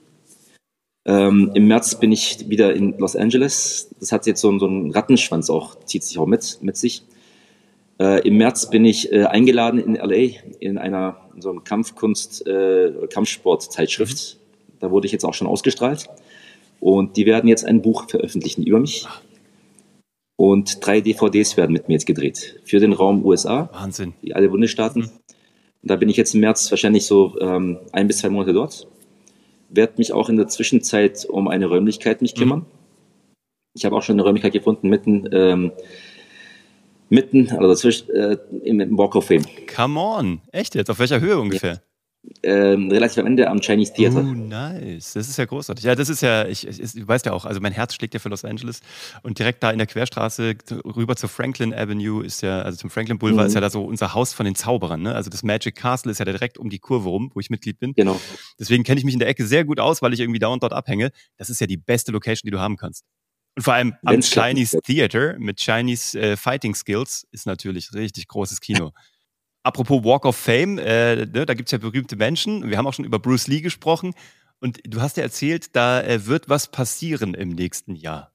Ähm, 1.05 1.51
Im 1.53 1.67
März 1.67 1.99
bin 1.99 2.11
ich 2.11 2.49
wieder 2.49 2.73
in 2.73 2.97
Los 2.97 3.15
Angeles. 3.15 3.89
Das 3.99 4.11
hat 4.11 4.25
jetzt 4.25 4.39
so, 4.39 4.57
so 4.57 4.65
einen 4.65 4.91
Rattenschwanz 4.91 5.49
auch, 5.49 5.75
zieht 5.83 6.03
sich 6.03 6.17
auch 6.17 6.27
mit, 6.27 6.59
mit 6.61 6.77
sich. 6.77 7.03
Äh, 7.99 8.25
Im 8.25 8.37
März 8.37 8.69
bin 8.69 8.85
ich 8.85 9.11
äh, 9.11 9.25
eingeladen 9.25 9.79
in 9.79 9.95
LA 9.95 10.39
in 10.59 10.77
einer 10.77 11.17
in 11.22 11.22
so 11.39 11.51
einer 11.51 11.61
Kampfkunst- 11.61 12.45
äh, 12.47 13.07
Kampfsport-Zeitschrift. 13.07 14.37
Mhm. 14.37 14.73
Da 14.79 14.91
wurde 14.91 15.05
ich 15.05 15.11
jetzt 15.11 15.25
auch 15.25 15.33
schon 15.33 15.47
ausgestrahlt. 15.47 16.07
Und 16.79 17.15
die 17.15 17.25
werden 17.25 17.47
jetzt 17.47 17.65
ein 17.65 17.81
Buch 17.81 18.09
veröffentlichen 18.09 18.63
über 18.63 18.79
mich. 18.79 19.07
Und 20.35 20.85
drei 20.85 20.99
DVDs 20.99 21.55
werden 21.55 21.71
mit 21.71 21.87
mir 21.87 21.93
jetzt 21.93 22.05
gedreht. 22.05 22.59
Für 22.65 22.79
den 22.79 22.93
Raum 22.93 23.25
USA. 23.25 23.69
Wahnsinn. 23.71 24.13
Die 24.21 24.35
alle 24.35 24.49
Bundesstaaten. 24.49 25.03
Mhm. 25.03 25.11
Und 25.81 25.91
da 25.91 25.95
bin 25.95 26.09
ich 26.09 26.17
jetzt 26.17 26.33
im 26.33 26.41
März 26.41 26.71
wahrscheinlich 26.71 27.05
so 27.05 27.39
ähm, 27.39 27.77
ein 27.91 28.07
bis 28.07 28.19
zwei 28.19 28.29
Monate 28.29 28.53
dort. 28.53 28.87
Werde 29.69 29.93
mich 29.97 30.13
auch 30.13 30.29
in 30.29 30.37
der 30.37 30.47
Zwischenzeit 30.47 31.25
um 31.25 31.47
eine 31.47 31.65
Räumlichkeit 31.65 32.21
mich 32.21 32.35
kümmern. 32.35 32.59
Mhm. 32.59 32.65
Ich 33.75 33.85
habe 33.85 33.95
auch 33.95 34.03
schon 34.03 34.15
eine 34.15 34.23
Räumlichkeit 34.23 34.53
gefunden 34.53 34.87
mitten, 34.89 35.27
ähm, 35.31 35.71
mitten, 37.13 37.49
also 37.51 37.67
dazwischen, 37.67 38.09
äh, 38.09 38.37
im 38.63 38.97
Walk 38.97 39.15
of 39.15 39.25
Fame. 39.25 39.43
Come 39.73 39.99
on, 39.99 40.41
echt 40.51 40.75
jetzt? 40.75 40.89
Auf 40.89 40.99
welcher 40.99 41.19
Höhe 41.19 41.37
ungefähr? 41.39 41.73
Ja 41.73 41.81
ähm, 42.41 42.89
relativ 42.89 43.19
am 43.19 43.27
Ende 43.27 43.49
am 43.49 43.59
Chinese 43.59 43.93
Theater. 43.93 44.19
Oh, 44.19 44.33
nice. 44.33 45.13
Das 45.13 45.27
ist 45.27 45.37
ja 45.37 45.45
großartig. 45.45 45.83
Ja, 45.83 45.95
das 45.95 46.09
ist 46.09 46.21
ja, 46.21 46.47
ich, 46.47 46.65
ich, 46.67 46.79
ich 46.79 47.07
weiß 47.07 47.23
ja 47.25 47.33
auch, 47.33 47.45
also 47.45 47.59
mein 47.59 47.73
Herz 47.73 47.95
schlägt 47.95 48.13
ja 48.13 48.19
für 48.19 48.29
Los 48.29 48.45
Angeles 48.45 48.81
und 49.23 49.39
direkt 49.39 49.61
da 49.63 49.71
in 49.71 49.77
der 49.77 49.87
Querstraße 49.87 50.55
rüber 50.85 51.15
zur 51.15 51.29
Franklin 51.29 51.73
Avenue 51.73 52.25
ist 52.25 52.41
ja, 52.41 52.61
also 52.61 52.77
zum 52.77 52.89
Franklin 52.89 53.17
Boulevard 53.17 53.45
mhm. 53.45 53.47
ist 53.47 53.55
ja 53.55 53.61
da 53.61 53.69
so 53.69 53.83
unser 53.83 54.13
Haus 54.13 54.33
von 54.33 54.45
den 54.45 54.55
Zauberern. 54.55 55.01
Ne? 55.01 55.13
Also 55.13 55.29
das 55.29 55.43
Magic 55.43 55.75
Castle 55.75 56.11
ist 56.11 56.19
ja 56.19 56.25
direkt 56.25 56.57
um 56.57 56.69
die 56.69 56.79
Kurve 56.79 57.09
rum, 57.09 57.31
wo 57.33 57.39
ich 57.39 57.49
Mitglied 57.49 57.79
bin. 57.79 57.93
Genau. 57.93 58.19
Deswegen 58.59 58.83
kenne 58.83 58.99
ich 58.99 59.05
mich 59.05 59.13
in 59.13 59.19
der 59.19 59.27
Ecke 59.27 59.45
sehr 59.45 59.65
gut 59.65 59.79
aus, 59.79 60.01
weil 60.01 60.13
ich 60.13 60.19
irgendwie 60.19 60.39
da 60.39 60.47
und 60.47 60.63
dort 60.63 60.73
abhänge. 60.73 61.11
Das 61.37 61.49
ist 61.49 61.59
ja 61.59 61.67
die 61.67 61.77
beste 61.77 62.11
Location, 62.11 62.47
die 62.47 62.51
du 62.51 62.59
haben 62.59 62.77
kannst. 62.77 63.03
Und 63.55 63.63
vor 63.63 63.73
allem 63.75 63.93
am 64.03 64.21
Chinese 64.21 64.79
Theater 64.81 65.35
mit 65.37 65.59
Chinese 65.59 66.19
äh, 66.19 66.35
Fighting 66.37 66.73
Skills 66.73 67.27
ist 67.31 67.45
natürlich 67.45 67.93
richtig 67.93 68.27
großes 68.27 68.59
Kino. 68.61 68.91
Apropos 69.63 70.03
Walk 70.03 70.25
of 70.25 70.35
Fame, 70.35 70.77
äh, 70.77 71.25
ne, 71.25 71.45
da 71.45 71.53
gibt 71.53 71.69
es 71.69 71.71
ja 71.71 71.77
berühmte 71.77 72.15
Menschen. 72.15 72.69
Wir 72.69 72.77
haben 72.77 72.85
auch 72.85 72.93
schon 72.93 73.05
über 73.05 73.19
Bruce 73.19 73.47
Lee 73.47 73.61
gesprochen. 73.61 74.13
Und 74.59 74.79
du 74.85 75.01
hast 75.01 75.17
ja 75.17 75.23
erzählt, 75.23 75.75
da 75.75 76.01
äh, 76.01 76.25
wird 76.25 76.49
was 76.49 76.69
passieren 76.69 77.33
im 77.33 77.49
nächsten 77.49 77.95
Jahr. 77.95 78.33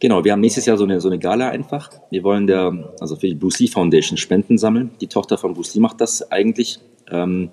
Genau, 0.00 0.24
wir 0.24 0.32
haben 0.32 0.40
nächstes 0.40 0.66
Jahr 0.66 0.76
so 0.76 0.84
eine, 0.84 1.00
so 1.00 1.08
eine 1.08 1.20
Gala 1.20 1.50
einfach. 1.50 1.90
Wir 2.10 2.24
wollen 2.24 2.48
der, 2.48 2.92
also 2.98 3.14
für 3.14 3.28
die 3.28 3.36
Bruce 3.36 3.60
Lee 3.60 3.68
Foundation 3.68 4.16
Spenden 4.16 4.58
sammeln. 4.58 4.90
Die 5.00 5.06
Tochter 5.06 5.38
von 5.38 5.54
Bruce 5.54 5.74
Lee 5.74 5.80
macht 5.80 6.00
das 6.00 6.28
eigentlich 6.32 6.80
ähm, 7.08 7.50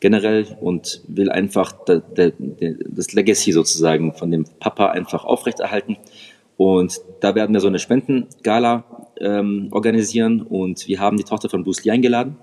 generell 0.00 0.56
und 0.60 1.02
will 1.08 1.30
einfach 1.30 1.72
da, 1.84 1.96
da, 1.96 2.30
das 2.38 3.12
Legacy 3.12 3.52
sozusagen 3.52 4.14
von 4.14 4.30
dem 4.30 4.44
Papa 4.60 4.90
einfach 4.90 5.24
aufrechterhalten. 5.24 5.96
Und 6.56 7.00
da 7.20 7.34
werden 7.34 7.52
wir 7.52 7.60
so 7.60 7.68
eine 7.68 7.78
Spendengala 7.78 8.84
ähm, 9.20 9.68
organisieren 9.70 10.42
und 10.42 10.88
wir 10.88 11.00
haben 11.00 11.16
die 11.16 11.24
Tochter 11.24 11.48
von 11.48 11.64
Bruce 11.64 11.84
Lee 11.84 11.92
eingeladen 11.92 12.36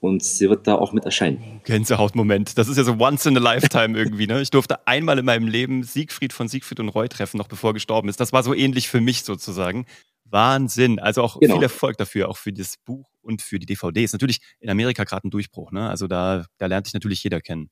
und 0.00 0.22
sie 0.22 0.48
wird 0.48 0.66
da 0.66 0.76
auch 0.76 0.92
mit 0.92 1.04
erscheinen. 1.04 1.60
Gänsehautmoment. 1.64 2.56
Das 2.56 2.68
ist 2.68 2.76
ja 2.76 2.84
so 2.84 2.96
once 2.98 3.26
in 3.26 3.36
a 3.36 3.40
lifetime 3.40 3.98
irgendwie. 3.98 4.26
Ne? 4.26 4.40
Ich 4.40 4.50
durfte 4.50 4.86
einmal 4.86 5.18
in 5.18 5.24
meinem 5.24 5.48
Leben 5.48 5.82
Siegfried 5.82 6.32
von 6.32 6.48
Siegfried 6.48 6.80
und 6.80 6.88
Roy 6.90 7.08
treffen, 7.08 7.38
noch 7.38 7.48
bevor 7.48 7.70
er 7.70 7.74
gestorben 7.74 8.08
ist. 8.08 8.20
Das 8.20 8.32
war 8.32 8.42
so 8.42 8.54
ähnlich 8.54 8.88
für 8.88 9.00
mich 9.00 9.24
sozusagen. 9.24 9.86
Wahnsinn. 10.30 10.98
Also 10.98 11.22
auch 11.22 11.38
genau. 11.38 11.54
viel 11.54 11.62
Erfolg 11.62 11.96
dafür, 11.96 12.28
auch 12.28 12.36
für 12.36 12.52
das 12.52 12.74
Buch 12.84 13.08
und 13.22 13.42
für 13.42 13.58
die 13.58 13.66
DVD. 13.66 14.04
Ist 14.04 14.12
natürlich 14.12 14.40
in 14.60 14.70
Amerika 14.70 15.04
gerade 15.04 15.26
ein 15.26 15.30
Durchbruch. 15.30 15.72
Ne? 15.72 15.88
Also 15.88 16.06
da, 16.06 16.46
da 16.58 16.66
lernt 16.66 16.86
sich 16.86 16.94
natürlich 16.94 17.22
jeder 17.22 17.40
kennen 17.40 17.70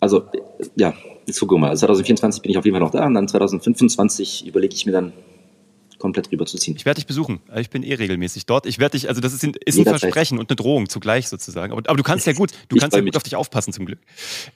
also 0.00 0.28
ja, 0.76 0.94
jetzt 1.26 1.40
gucken 1.40 1.56
wir 1.56 1.68
mal. 1.68 1.76
2024 1.76 2.42
bin 2.42 2.50
ich 2.50 2.58
auf 2.58 2.64
jeden 2.64 2.74
Fall 2.74 2.82
noch 2.82 2.90
da 2.90 3.06
und 3.06 3.14
dann 3.14 3.28
2025 3.28 4.46
überlege 4.46 4.74
ich 4.74 4.86
mir 4.86 4.92
dann 4.92 5.12
komplett 5.98 6.30
rüberzuziehen. 6.30 6.76
Ich 6.76 6.84
werde 6.84 6.96
dich 6.96 7.06
besuchen. 7.06 7.40
Ich 7.56 7.70
bin 7.70 7.82
eh 7.82 7.94
regelmäßig 7.94 8.44
dort. 8.44 8.66
Ich 8.66 8.78
werde 8.78 8.98
dich, 8.98 9.08
also 9.08 9.22
das 9.22 9.32
ist 9.32 9.42
ein, 9.42 9.54
ist 9.64 9.78
ein 9.78 9.84
Versprechen 9.84 10.38
und 10.38 10.50
eine 10.50 10.56
Drohung 10.56 10.90
zugleich 10.90 11.28
sozusagen. 11.28 11.72
Aber, 11.72 11.82
aber 11.88 11.96
du 11.96 12.02
kannst 12.02 12.26
ja 12.26 12.34
gut, 12.34 12.52
du 12.68 12.76
ich 12.76 12.82
kannst 12.82 12.94
ja 12.94 13.02
gut 13.02 13.16
auf 13.16 13.22
dich 13.22 13.34
aufpassen 13.34 13.72
zum 13.72 13.86
Glück. 13.86 14.00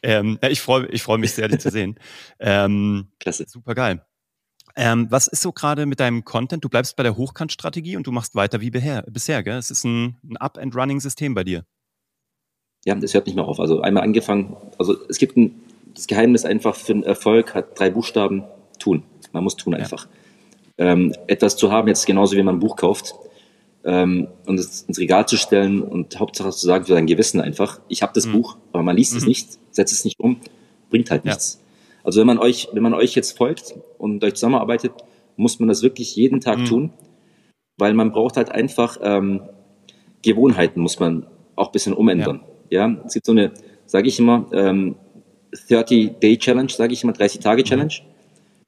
Ähm, 0.03 0.39
ich 0.43 0.61
freue 0.61 0.87
ich 0.89 1.03
freu 1.03 1.17
mich 1.17 1.33
sehr, 1.33 1.49
dich 1.49 1.61
zu 1.61 1.71
sehen. 1.71 1.99
Ähm, 2.39 3.09
Klasse. 3.19 3.47
Super 3.49 3.75
geil. 3.75 4.05
Ähm, 4.77 5.07
was 5.11 5.27
ist 5.27 5.43
so 5.43 5.53
gerade 5.53 5.87
mit 5.87 6.01
deinem 6.01 6.25
Content? 6.25 6.65
Du 6.65 6.69
bleibst 6.69 6.97
bei 6.97 7.03
der 7.03 7.17
Hochkantstrategie 7.17 7.97
und 7.97 8.07
du 8.07 8.13
machst 8.13 8.35
weiter 8.35 8.61
wie 8.61 8.71
bisher, 8.71 9.43
gell? 9.43 9.59
Es 9.59 9.71
ist 9.71 9.85
ein, 9.85 10.17
ein 10.25 10.37
Up-and-Running-System 10.37 11.35
bei 11.35 11.45
dir. 11.45 11.65
Ja, 12.85 12.95
das 12.95 13.13
hört 13.15 13.27
nicht 13.27 13.37
mehr 13.37 13.45
auf. 13.45 13.61
Also 13.61 13.81
einmal 13.83 14.05
angefangen, 14.05 14.57
also 14.79 14.97
es 15.09 15.19
gibt 15.19 15.37
ein, 15.37 15.61
das 15.95 16.07
Geheimnis 16.07 16.45
einfach 16.45 16.75
für 16.75 16.93
einen 16.93 17.03
Erfolg 17.03 17.55
hat 17.55 17.79
drei 17.79 17.91
Buchstaben, 17.91 18.45
tun. 18.79 19.03
Man 19.33 19.45
muss 19.45 19.57
tun 19.57 19.75
einfach. 19.75 20.07
Ja. 20.79 20.93
Ähm, 20.93 21.15
etwas 21.27 21.57
zu 21.57 21.71
haben, 21.71 21.89
jetzt 21.89 22.07
genauso 22.07 22.37
wie 22.37 22.43
man 22.43 22.57
ein 22.57 22.61
Buch 22.61 22.77
kauft, 22.77 23.15
ähm, 23.85 24.29
und 24.47 24.59
es 24.59 24.83
ins 24.83 24.99
Regal 24.99 25.27
zu 25.27 25.37
stellen 25.37 25.83
und 25.83 26.19
Hauptsache 26.19 26.51
zu 26.51 26.67
sagen 26.67 26.85
für 26.85 26.95
sein 26.95 27.07
Gewissen 27.07 27.41
einfach, 27.41 27.81
ich 27.89 28.03
habe 28.03 28.13
das 28.15 28.27
mhm. 28.27 28.33
Buch, 28.33 28.57
aber 28.73 28.83
man 28.83 28.97
liest 28.97 29.13
mhm. 29.13 29.19
es 29.19 29.27
nicht, 29.27 29.59
setzt 29.71 29.93
es 29.93 30.05
nicht 30.05 30.19
um, 30.19 30.41
bringt 30.91 31.11
halt 31.11 31.25
nichts. 31.25 31.60
Also 32.03 32.21
wenn 32.21 32.27
man 32.27 32.39
euch, 32.39 32.69
wenn 32.73 32.83
man 32.83 32.95
euch 32.95 33.15
jetzt 33.15 33.37
folgt 33.37 33.75
und 33.99 34.23
euch 34.25 34.35
zusammenarbeitet, 34.35 34.93
muss 35.37 35.59
man 35.59 35.69
das 35.69 35.83
wirklich 35.83 36.17
jeden 36.17 36.41
Tag 36.41 36.59
mhm. 36.59 36.65
tun, 36.65 36.93
weil 37.79 37.95
man 37.95 38.13
braucht 38.13 38.37
halt 38.37 38.51
einfach 38.51 38.99
ähm, 39.03 39.43
Gewohnheiten, 40.23 40.81
muss 40.81 41.01
man 41.01 41.27
auch 41.57 41.69
ein 41.69 41.73
bisschen 41.73 41.95
umändern. 41.95 42.43
Ja, 42.71 42.89
ja? 42.89 43.03
es 43.07 43.15
gibt 43.15 43.27
so 43.27 43.33
eine, 43.33 43.53
sage 43.87 44.09
ich 44.09 44.19
immer, 44.19 44.47
ähm, 44.53 44.97
30-Day-Challenge, 45.53 46.71
sage 46.71 46.93
ich 46.93 47.03
immer, 47.03 47.13
30-Tage-Challenge. 47.13 47.95
Mhm. 48.03 48.11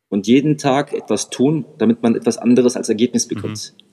Und 0.08 0.26
jeden 0.26 0.58
Tag 0.58 0.92
etwas 0.92 1.30
tun, 1.30 1.64
damit 1.78 2.02
man 2.02 2.14
etwas 2.14 2.36
anderes 2.36 2.76
als 2.76 2.88
Ergebnis 2.88 3.26
bekommt. 3.28 3.74
Mhm. 3.78 3.84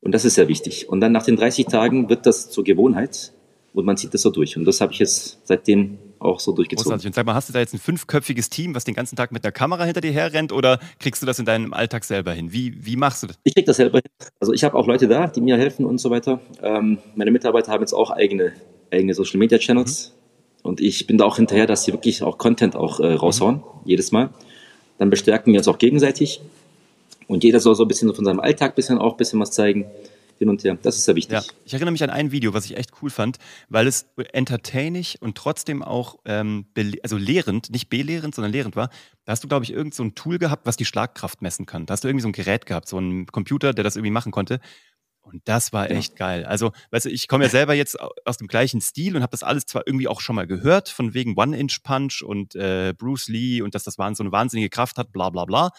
Und 0.00 0.12
das 0.12 0.24
ist 0.24 0.34
sehr 0.34 0.48
wichtig. 0.48 0.88
Und 0.88 1.00
dann 1.00 1.12
nach 1.12 1.24
den 1.24 1.36
30 1.36 1.66
Tagen 1.66 2.08
wird 2.08 2.26
das 2.26 2.50
zur 2.50 2.64
Gewohnheit 2.64 3.32
und 3.72 3.84
man 3.84 3.96
zieht 3.96 4.12
das 4.12 4.22
so 4.22 4.30
durch. 4.30 4.56
Und 4.56 4.64
das 4.64 4.80
habe 4.80 4.92
ich 4.92 4.98
jetzt 4.98 5.40
seitdem 5.44 5.98
auch 6.24 6.40
so 6.40 6.52
durchgezogen. 6.52 6.90
Großartig. 6.90 7.06
Und 7.06 7.14
sag 7.14 7.26
mal, 7.26 7.34
hast 7.34 7.48
du 7.48 7.52
da 7.52 7.60
jetzt 7.60 7.74
ein 7.74 7.78
fünfköpfiges 7.78 8.50
Team, 8.50 8.74
was 8.74 8.84
den 8.84 8.94
ganzen 8.94 9.16
Tag 9.16 9.32
mit 9.32 9.44
der 9.44 9.52
Kamera 9.52 9.84
hinter 9.84 10.00
dir 10.00 10.12
herrennt 10.12 10.52
oder 10.52 10.78
kriegst 10.98 11.22
du 11.22 11.26
das 11.26 11.38
in 11.38 11.44
deinem 11.44 11.72
Alltag 11.72 12.04
selber 12.04 12.32
hin? 12.32 12.52
Wie, 12.52 12.84
wie 12.84 12.96
machst 12.96 13.22
du 13.22 13.26
das? 13.28 13.38
Ich 13.44 13.54
krieg 13.54 13.66
das 13.66 13.76
selber 13.76 13.98
hin. 13.98 14.28
Also 14.40 14.52
ich 14.52 14.64
habe 14.64 14.76
auch 14.76 14.86
Leute 14.86 15.08
da, 15.08 15.26
die 15.26 15.40
mir 15.40 15.56
helfen 15.56 15.84
und 15.84 15.98
so 15.98 16.10
weiter. 16.10 16.40
Ähm, 16.62 16.98
meine 17.14 17.30
Mitarbeiter 17.30 17.72
haben 17.72 17.80
jetzt 17.80 17.92
auch 17.92 18.10
eigene, 18.10 18.52
eigene 18.90 19.14
Social 19.14 19.38
Media 19.38 19.58
Channels. 19.58 20.12
Mhm. 20.12 20.68
Und 20.68 20.80
ich 20.80 21.06
bin 21.06 21.18
da 21.18 21.24
auch 21.24 21.36
hinterher, 21.36 21.66
dass 21.66 21.84
sie 21.84 21.92
wirklich 21.92 22.22
auch 22.22 22.38
Content 22.38 22.74
auch 22.74 23.00
äh, 23.00 23.12
raushauen, 23.12 23.56
mhm. 23.56 23.62
jedes 23.84 24.12
Mal. 24.12 24.30
Dann 24.98 25.10
bestärken 25.10 25.52
wir 25.52 25.60
uns 25.60 25.68
auch 25.68 25.78
gegenseitig. 25.78 26.40
Und 27.26 27.44
jeder 27.44 27.60
soll 27.60 27.74
so 27.74 27.84
ein 27.84 27.88
bisschen 27.88 28.14
von 28.14 28.24
seinem 28.24 28.40
Alltag 28.40 28.74
bisschen 28.74 28.98
auch 28.98 29.12
ein 29.12 29.16
bisschen 29.16 29.40
was 29.40 29.50
zeigen 29.50 29.86
hin 30.38 30.48
und 30.48 30.64
her. 30.64 30.78
Das 30.82 30.96
ist 30.96 31.04
sehr 31.04 31.14
wichtig. 31.14 31.32
Ja, 31.32 31.42
ich 31.64 31.74
erinnere 31.74 31.92
mich 31.92 32.02
an 32.02 32.10
ein 32.10 32.32
Video, 32.32 32.54
was 32.54 32.64
ich 32.64 32.76
echt 32.76 32.92
cool 33.02 33.10
fand, 33.10 33.38
weil 33.68 33.86
es 33.86 34.06
entertaining 34.32 35.04
und 35.20 35.36
trotzdem 35.36 35.82
auch 35.82 36.18
ähm, 36.24 36.66
also 37.02 37.16
lehrend, 37.16 37.70
nicht 37.70 37.88
belehrend, 37.88 38.34
sondern 38.34 38.52
lehrend 38.52 38.76
war. 38.76 38.90
Da 39.24 39.32
hast 39.32 39.42
du, 39.44 39.48
glaube 39.48 39.64
ich, 39.64 39.72
irgend 39.72 39.94
so 39.94 40.02
ein 40.02 40.14
Tool 40.14 40.38
gehabt, 40.38 40.66
was 40.66 40.76
die 40.76 40.84
Schlagkraft 40.84 41.42
messen 41.42 41.66
kann. 41.66 41.86
Da 41.86 41.92
hast 41.92 42.04
du 42.04 42.08
irgendwie 42.08 42.22
so 42.22 42.28
ein 42.28 42.32
Gerät 42.32 42.66
gehabt, 42.66 42.88
so 42.88 42.98
ein 42.98 43.26
Computer, 43.26 43.72
der 43.72 43.84
das 43.84 43.96
irgendwie 43.96 44.10
machen 44.10 44.32
konnte. 44.32 44.60
Und 45.24 45.40
das 45.46 45.72
war 45.72 45.90
echt 45.90 46.12
ja. 46.12 46.26
geil. 46.26 46.44
Also, 46.44 46.72
weißt 46.90 47.06
du, 47.06 47.10
ich 47.10 47.28
komme 47.28 47.44
ja 47.44 47.50
selber 47.50 47.72
jetzt 47.74 47.96
aus 48.26 48.36
dem 48.36 48.46
gleichen 48.46 48.82
Stil 48.82 49.16
und 49.16 49.22
habe 49.22 49.30
das 49.30 49.42
alles 49.42 49.64
zwar 49.64 49.82
irgendwie 49.86 50.06
auch 50.06 50.20
schon 50.20 50.36
mal 50.36 50.46
gehört, 50.46 50.90
von 50.90 51.14
wegen 51.14 51.34
One-Inch-Punch 51.34 52.22
und 52.22 52.54
äh, 52.54 52.92
Bruce 52.96 53.28
Lee 53.28 53.62
und 53.62 53.74
dass 53.74 53.84
das 53.84 53.94
so 53.94 54.02
eine 54.02 54.32
wahnsinnige 54.32 54.68
Kraft 54.68 54.98
hat, 54.98 55.12
bla 55.12 55.30
bla 55.30 55.46
bla. 55.46 55.70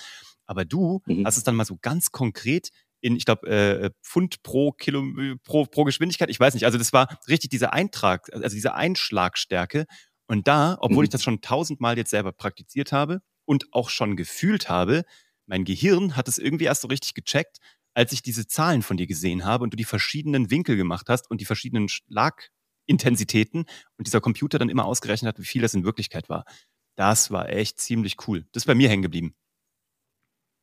Aber 0.48 0.66
du 0.66 1.02
mhm. 1.06 1.26
hast 1.26 1.38
es 1.38 1.44
dann 1.44 1.56
mal 1.56 1.66
so 1.66 1.78
ganz 1.80 2.12
konkret 2.12 2.70
in, 3.06 3.16
ich 3.16 3.26
glaube, 3.26 3.48
äh, 3.48 3.92
Pfund 4.02 4.42
pro 4.42 4.72
Kilo, 4.72 5.04
pro, 5.44 5.66
pro 5.66 5.84
Geschwindigkeit. 5.84 6.32
Ich 6.32 6.40
weiß 6.40 6.56
nicht. 6.56 6.66
Also 6.66 6.80
das 6.80 6.92
war 6.92 7.20
richtig 7.28 7.52
dieser 7.52 7.72
Eintrag, 7.72 8.34
also 8.34 8.56
diese 8.56 8.74
Einschlagstärke. 8.74 9.86
Und 10.28 10.48
da, 10.48 10.76
obwohl 10.80 10.98
mhm. 10.98 11.04
ich 11.04 11.10
das 11.12 11.22
schon 11.22 11.40
tausendmal 11.42 11.98
jetzt 11.98 12.10
selber 12.10 12.32
praktiziert 12.32 12.92
habe 12.92 13.22
und 13.46 13.68
auch 13.74 13.90
schon 13.92 14.16
gefühlt 14.16 14.70
habe, 14.70 15.04
mein 15.46 15.66
Gehirn 15.66 16.16
hat 16.16 16.28
es 16.28 16.40
irgendwie 16.40 16.66
erst 16.66 16.82
so 16.82 16.88
richtig 16.88 17.14
gecheckt, 17.14 17.60
als 17.94 18.12
ich 18.12 18.24
diese 18.24 18.48
Zahlen 18.48 18.82
von 18.82 18.98
dir 18.98 19.06
gesehen 19.06 19.46
habe 19.46 19.64
und 19.64 19.72
du 19.72 19.78
die 19.78 19.84
verschiedenen 19.84 20.50
Winkel 20.50 20.76
gemacht 20.76 21.06
hast 21.08 21.30
und 21.30 21.42
die 21.42 21.46
verschiedenen 21.46 21.88
Schlagintensitäten 21.88 23.66
und 23.98 24.08
dieser 24.08 24.20
Computer 24.20 24.58
dann 24.58 24.70
immer 24.70 24.86
ausgerechnet 24.86 25.30
hat, 25.30 25.40
wie 25.40 25.46
viel 25.46 25.62
das 25.62 25.76
in 25.76 25.84
Wirklichkeit 25.84 26.28
war. 26.28 26.44
Das 26.96 27.30
war 27.30 27.50
echt 27.50 27.80
ziemlich 27.80 28.16
cool. 28.28 28.48
Das 28.52 28.64
ist 28.64 28.68
bei 28.68 28.74
mir 28.74 28.90
hängen 28.90 29.04
geblieben. 29.04 29.36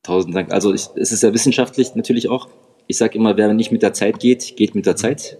Tausend 0.03 0.35
Dank. 0.35 0.51
Also 0.51 0.73
ich, 0.73 0.87
es 0.95 1.11
ist 1.11 1.23
ja 1.23 1.33
wissenschaftlich 1.33 1.95
natürlich 1.95 2.29
auch. 2.29 2.49
Ich 2.87 2.97
sage 2.97 3.17
immer, 3.17 3.37
wer 3.37 3.53
nicht 3.53 3.71
mit 3.71 3.81
der 3.81 3.93
Zeit 3.93 4.19
geht, 4.19 4.55
geht 4.57 4.75
mit 4.75 4.85
der 4.85 4.93
mhm. 4.93 4.97
Zeit. 4.97 5.39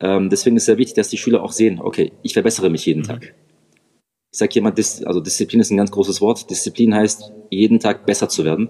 Ähm, 0.00 0.30
deswegen 0.30 0.56
ist 0.56 0.62
es 0.62 0.66
sehr 0.66 0.78
wichtig, 0.78 0.94
dass 0.94 1.08
die 1.08 1.18
Schüler 1.18 1.42
auch 1.42 1.52
sehen, 1.52 1.80
okay, 1.80 2.12
ich 2.22 2.34
verbessere 2.34 2.70
mich 2.70 2.86
jeden 2.86 3.02
mhm. 3.02 3.06
Tag. 3.06 3.34
Ich 4.32 4.38
sage 4.38 4.54
jemand, 4.54 4.78
also 4.78 5.20
Disziplin 5.20 5.60
ist 5.60 5.70
ein 5.70 5.76
ganz 5.76 5.90
großes 5.90 6.20
Wort. 6.20 6.48
Disziplin 6.50 6.94
heißt, 6.94 7.32
jeden 7.50 7.80
Tag 7.80 8.06
besser 8.06 8.28
zu 8.28 8.44
werden. 8.44 8.68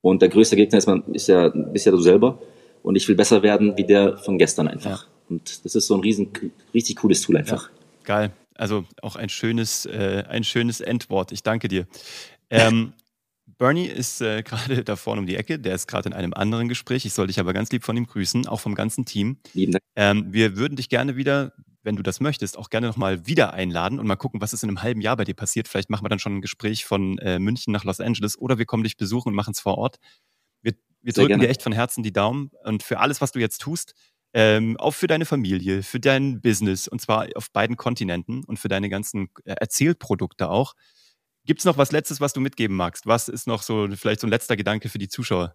Und 0.00 0.22
der 0.22 0.28
größte 0.28 0.56
Gegner 0.56 0.78
ist, 0.78 0.86
man, 0.86 1.04
ist, 1.12 1.28
ja, 1.28 1.46
ist 1.72 1.84
ja 1.84 1.92
du 1.92 2.00
selber. 2.00 2.40
Und 2.82 2.96
ich 2.96 3.06
will 3.06 3.14
besser 3.14 3.42
werden 3.42 3.76
wie 3.76 3.84
der 3.84 4.16
von 4.16 4.38
gestern 4.38 4.66
einfach. 4.66 5.04
Ja. 5.04 5.08
Und 5.28 5.64
das 5.64 5.74
ist 5.74 5.86
so 5.86 5.94
ein 5.94 6.00
riesen, 6.00 6.30
richtig 6.72 6.96
cooles 6.96 7.20
Tool 7.20 7.36
einfach. 7.36 7.68
Ja, 7.68 7.76
geil. 8.04 8.32
Also 8.54 8.84
auch 9.02 9.16
ein 9.16 9.28
schönes, 9.28 9.86
äh, 9.86 10.24
ein 10.28 10.44
schönes 10.44 10.80
Endwort. 10.80 11.30
Ich 11.32 11.42
danke 11.42 11.68
dir. 11.68 11.86
Ähm, 12.48 12.94
Bernie 13.60 13.86
ist 13.86 14.22
äh, 14.22 14.42
gerade 14.42 14.82
da 14.82 14.96
vorne 14.96 15.20
um 15.20 15.26
die 15.26 15.36
Ecke. 15.36 15.60
Der 15.60 15.74
ist 15.74 15.86
gerade 15.86 16.08
in 16.08 16.14
einem 16.14 16.32
anderen 16.32 16.68
Gespräch. 16.68 17.04
Ich 17.04 17.12
soll 17.12 17.28
dich 17.28 17.38
aber 17.38 17.52
ganz 17.52 17.70
lieb 17.70 17.84
von 17.84 17.96
ihm 17.96 18.06
grüßen, 18.06 18.48
auch 18.48 18.58
vom 18.58 18.74
ganzen 18.74 19.04
Team. 19.04 19.36
Lieben 19.52 19.72
Dank. 19.72 19.84
Ähm, 19.94 20.32
wir 20.32 20.56
würden 20.56 20.76
dich 20.76 20.88
gerne 20.88 21.14
wieder, 21.14 21.52
wenn 21.82 21.94
du 21.94 22.02
das 22.02 22.20
möchtest, 22.20 22.56
auch 22.56 22.70
gerne 22.70 22.86
nochmal 22.86 23.26
wieder 23.26 23.52
einladen 23.52 24.00
und 24.00 24.06
mal 24.06 24.16
gucken, 24.16 24.40
was 24.40 24.54
ist 24.54 24.62
in 24.62 24.70
einem 24.70 24.82
halben 24.82 25.02
Jahr 25.02 25.16
bei 25.16 25.24
dir 25.24 25.34
passiert. 25.34 25.68
Vielleicht 25.68 25.90
machen 25.90 26.04
wir 26.04 26.08
dann 26.08 26.18
schon 26.18 26.36
ein 26.36 26.40
Gespräch 26.40 26.86
von 26.86 27.18
äh, 27.18 27.38
München 27.38 27.70
nach 27.70 27.84
Los 27.84 28.00
Angeles 28.00 28.38
oder 28.38 28.56
wir 28.56 28.64
kommen 28.64 28.82
dich 28.82 28.96
besuchen 28.96 29.28
und 29.28 29.34
machen 29.34 29.52
es 29.52 29.60
vor 29.60 29.76
Ort. 29.76 29.98
Wir, 30.62 30.72
wir 31.02 31.12
drücken 31.12 31.28
gerne. 31.28 31.44
dir 31.44 31.50
echt 31.50 31.62
von 31.62 31.72
Herzen 31.72 32.02
die 32.02 32.12
Daumen 32.12 32.50
und 32.64 32.82
für 32.82 32.98
alles, 32.98 33.20
was 33.20 33.32
du 33.32 33.40
jetzt 33.40 33.58
tust. 33.58 33.94
Ähm, 34.32 34.78
auch 34.78 34.92
für 34.92 35.06
deine 35.06 35.26
Familie, 35.26 35.82
für 35.82 36.00
dein 36.00 36.40
Business 36.40 36.88
und 36.88 37.02
zwar 37.02 37.26
auf 37.34 37.50
beiden 37.50 37.76
Kontinenten 37.76 38.42
und 38.44 38.58
für 38.58 38.68
deine 38.68 38.88
ganzen 38.88 39.28
äh, 39.44 39.52
Erzählprodukte 39.52 40.48
auch. 40.48 40.74
Gibt 41.46 41.60
es 41.60 41.64
noch 41.64 41.78
was 41.78 41.92
Letztes, 41.92 42.20
was 42.20 42.32
du 42.32 42.40
mitgeben 42.40 42.76
magst? 42.76 43.06
Was 43.06 43.28
ist 43.28 43.46
noch 43.46 43.62
so 43.62 43.88
vielleicht 43.94 44.20
so 44.20 44.26
ein 44.26 44.30
letzter 44.30 44.56
Gedanke 44.56 44.88
für 44.88 44.98
die 44.98 45.08
Zuschauer? 45.08 45.54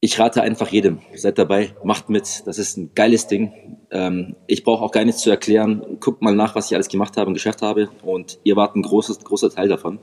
Ich 0.00 0.20
rate 0.20 0.42
einfach 0.42 0.68
jedem, 0.68 1.00
seid 1.16 1.38
dabei, 1.38 1.74
macht 1.82 2.08
mit. 2.08 2.46
Das 2.46 2.58
ist 2.58 2.76
ein 2.76 2.94
geiles 2.94 3.26
Ding. 3.26 3.78
Ähm, 3.90 4.36
ich 4.46 4.62
brauche 4.62 4.84
auch 4.84 4.92
gar 4.92 5.04
nichts 5.04 5.22
zu 5.22 5.30
erklären. 5.30 5.98
Guckt 5.98 6.22
mal 6.22 6.36
nach, 6.36 6.54
was 6.54 6.66
ich 6.70 6.74
alles 6.74 6.88
gemacht 6.88 7.16
habe 7.16 7.26
und 7.26 7.34
geschafft 7.34 7.62
habe. 7.62 7.90
Und 8.02 8.38
ihr 8.44 8.54
wart 8.54 8.76
ein 8.76 8.82
großes, 8.82 9.18
großer 9.24 9.50
Teil 9.50 9.68
davon. 9.68 9.98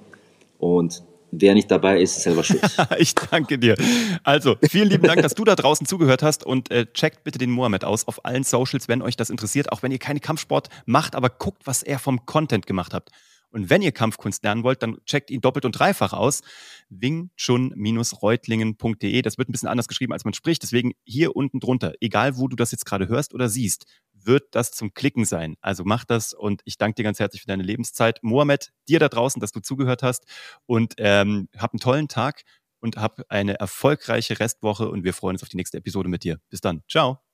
Und 0.57 1.01
wer 1.31 1.53
nicht 1.53 1.71
dabei 1.71 2.01
ist, 2.01 2.17
ist 2.17 2.23
selber 2.23 2.43
schuld. 2.43 2.61
ich 2.97 3.15
danke 3.15 3.57
dir. 3.57 3.75
Also, 4.23 4.57
vielen 4.69 4.89
lieben 4.89 5.07
Dank, 5.07 5.21
dass 5.21 5.33
du 5.33 5.45
da 5.45 5.55
draußen 5.55 5.87
zugehört 5.87 6.23
hast 6.23 6.45
und 6.45 6.71
äh, 6.71 6.87
checkt 6.91 7.23
bitte 7.23 7.39
den 7.39 7.51
Mohammed 7.51 7.85
aus 7.85 8.05
auf 8.07 8.25
allen 8.25 8.43
Socials, 8.43 8.89
wenn 8.89 9.01
euch 9.01 9.15
das 9.15 9.29
interessiert. 9.29 9.71
Auch 9.71 9.81
wenn 9.81 9.91
ihr 9.93 9.99
keine 9.99 10.19
Kampfsport 10.19 10.67
macht, 10.85 11.15
aber 11.15 11.29
guckt, 11.29 11.61
was 11.65 11.83
er 11.83 11.99
vom 11.99 12.25
Content 12.25 12.67
gemacht 12.67 12.93
hat. 12.93 13.11
Und 13.55 13.69
wenn 13.69 13.81
ihr 13.81 13.93
Kampfkunst 13.93 14.43
lernen 14.43 14.65
wollt, 14.65 14.83
dann 14.83 14.97
checkt 15.05 15.31
ihn 15.31 15.39
doppelt 15.39 15.63
und 15.63 15.79
dreifach 15.79 16.11
aus. 16.11 16.41
wingchun-reutlingen.de. 16.89 19.21
Das 19.21 19.37
wird 19.37 19.47
ein 19.47 19.53
bisschen 19.53 19.69
anders 19.69 19.87
geschrieben, 19.87 20.11
als 20.11 20.25
man 20.25 20.33
spricht. 20.33 20.61
Deswegen 20.61 20.91
hier 21.05 21.37
unten 21.37 21.61
drunter, 21.61 21.93
egal 22.01 22.35
wo 22.35 22.49
du 22.49 22.57
das 22.57 22.71
jetzt 22.71 22.85
gerade 22.85 23.07
hörst 23.07 23.33
oder 23.33 23.47
siehst, 23.47 23.85
wird 24.11 24.43
das 24.51 24.71
zum 24.71 24.93
Klicken 24.93 25.23
sein. 25.23 25.55
Also 25.61 25.85
mach 25.85 26.03
das 26.03 26.33
und 26.33 26.63
ich 26.65 26.77
danke 26.77 26.95
dir 26.95 27.03
ganz 27.03 27.19
herzlich 27.19 27.43
für 27.43 27.47
deine 27.47 27.63
Lebenszeit. 27.63 28.19
Mohamed, 28.23 28.73
dir 28.89 28.99
da 28.99 29.07
draußen, 29.07 29.39
dass 29.39 29.53
du 29.53 29.61
zugehört 29.61 30.03
hast 30.03 30.25
und 30.65 30.95
ähm, 30.97 31.47
hab 31.57 31.71
einen 31.71 31.79
tollen 31.79 32.09
Tag 32.09 32.43
und 32.81 32.97
hab 32.97 33.21
eine 33.29 33.57
erfolgreiche 33.57 34.37
Restwoche 34.37 34.89
und 34.89 35.05
wir 35.05 35.13
freuen 35.13 35.35
uns 35.35 35.43
auf 35.43 35.49
die 35.49 35.55
nächste 35.55 35.77
Episode 35.77 36.09
mit 36.09 36.25
dir. 36.25 36.41
Bis 36.49 36.59
dann. 36.59 36.83
Ciao. 36.89 37.24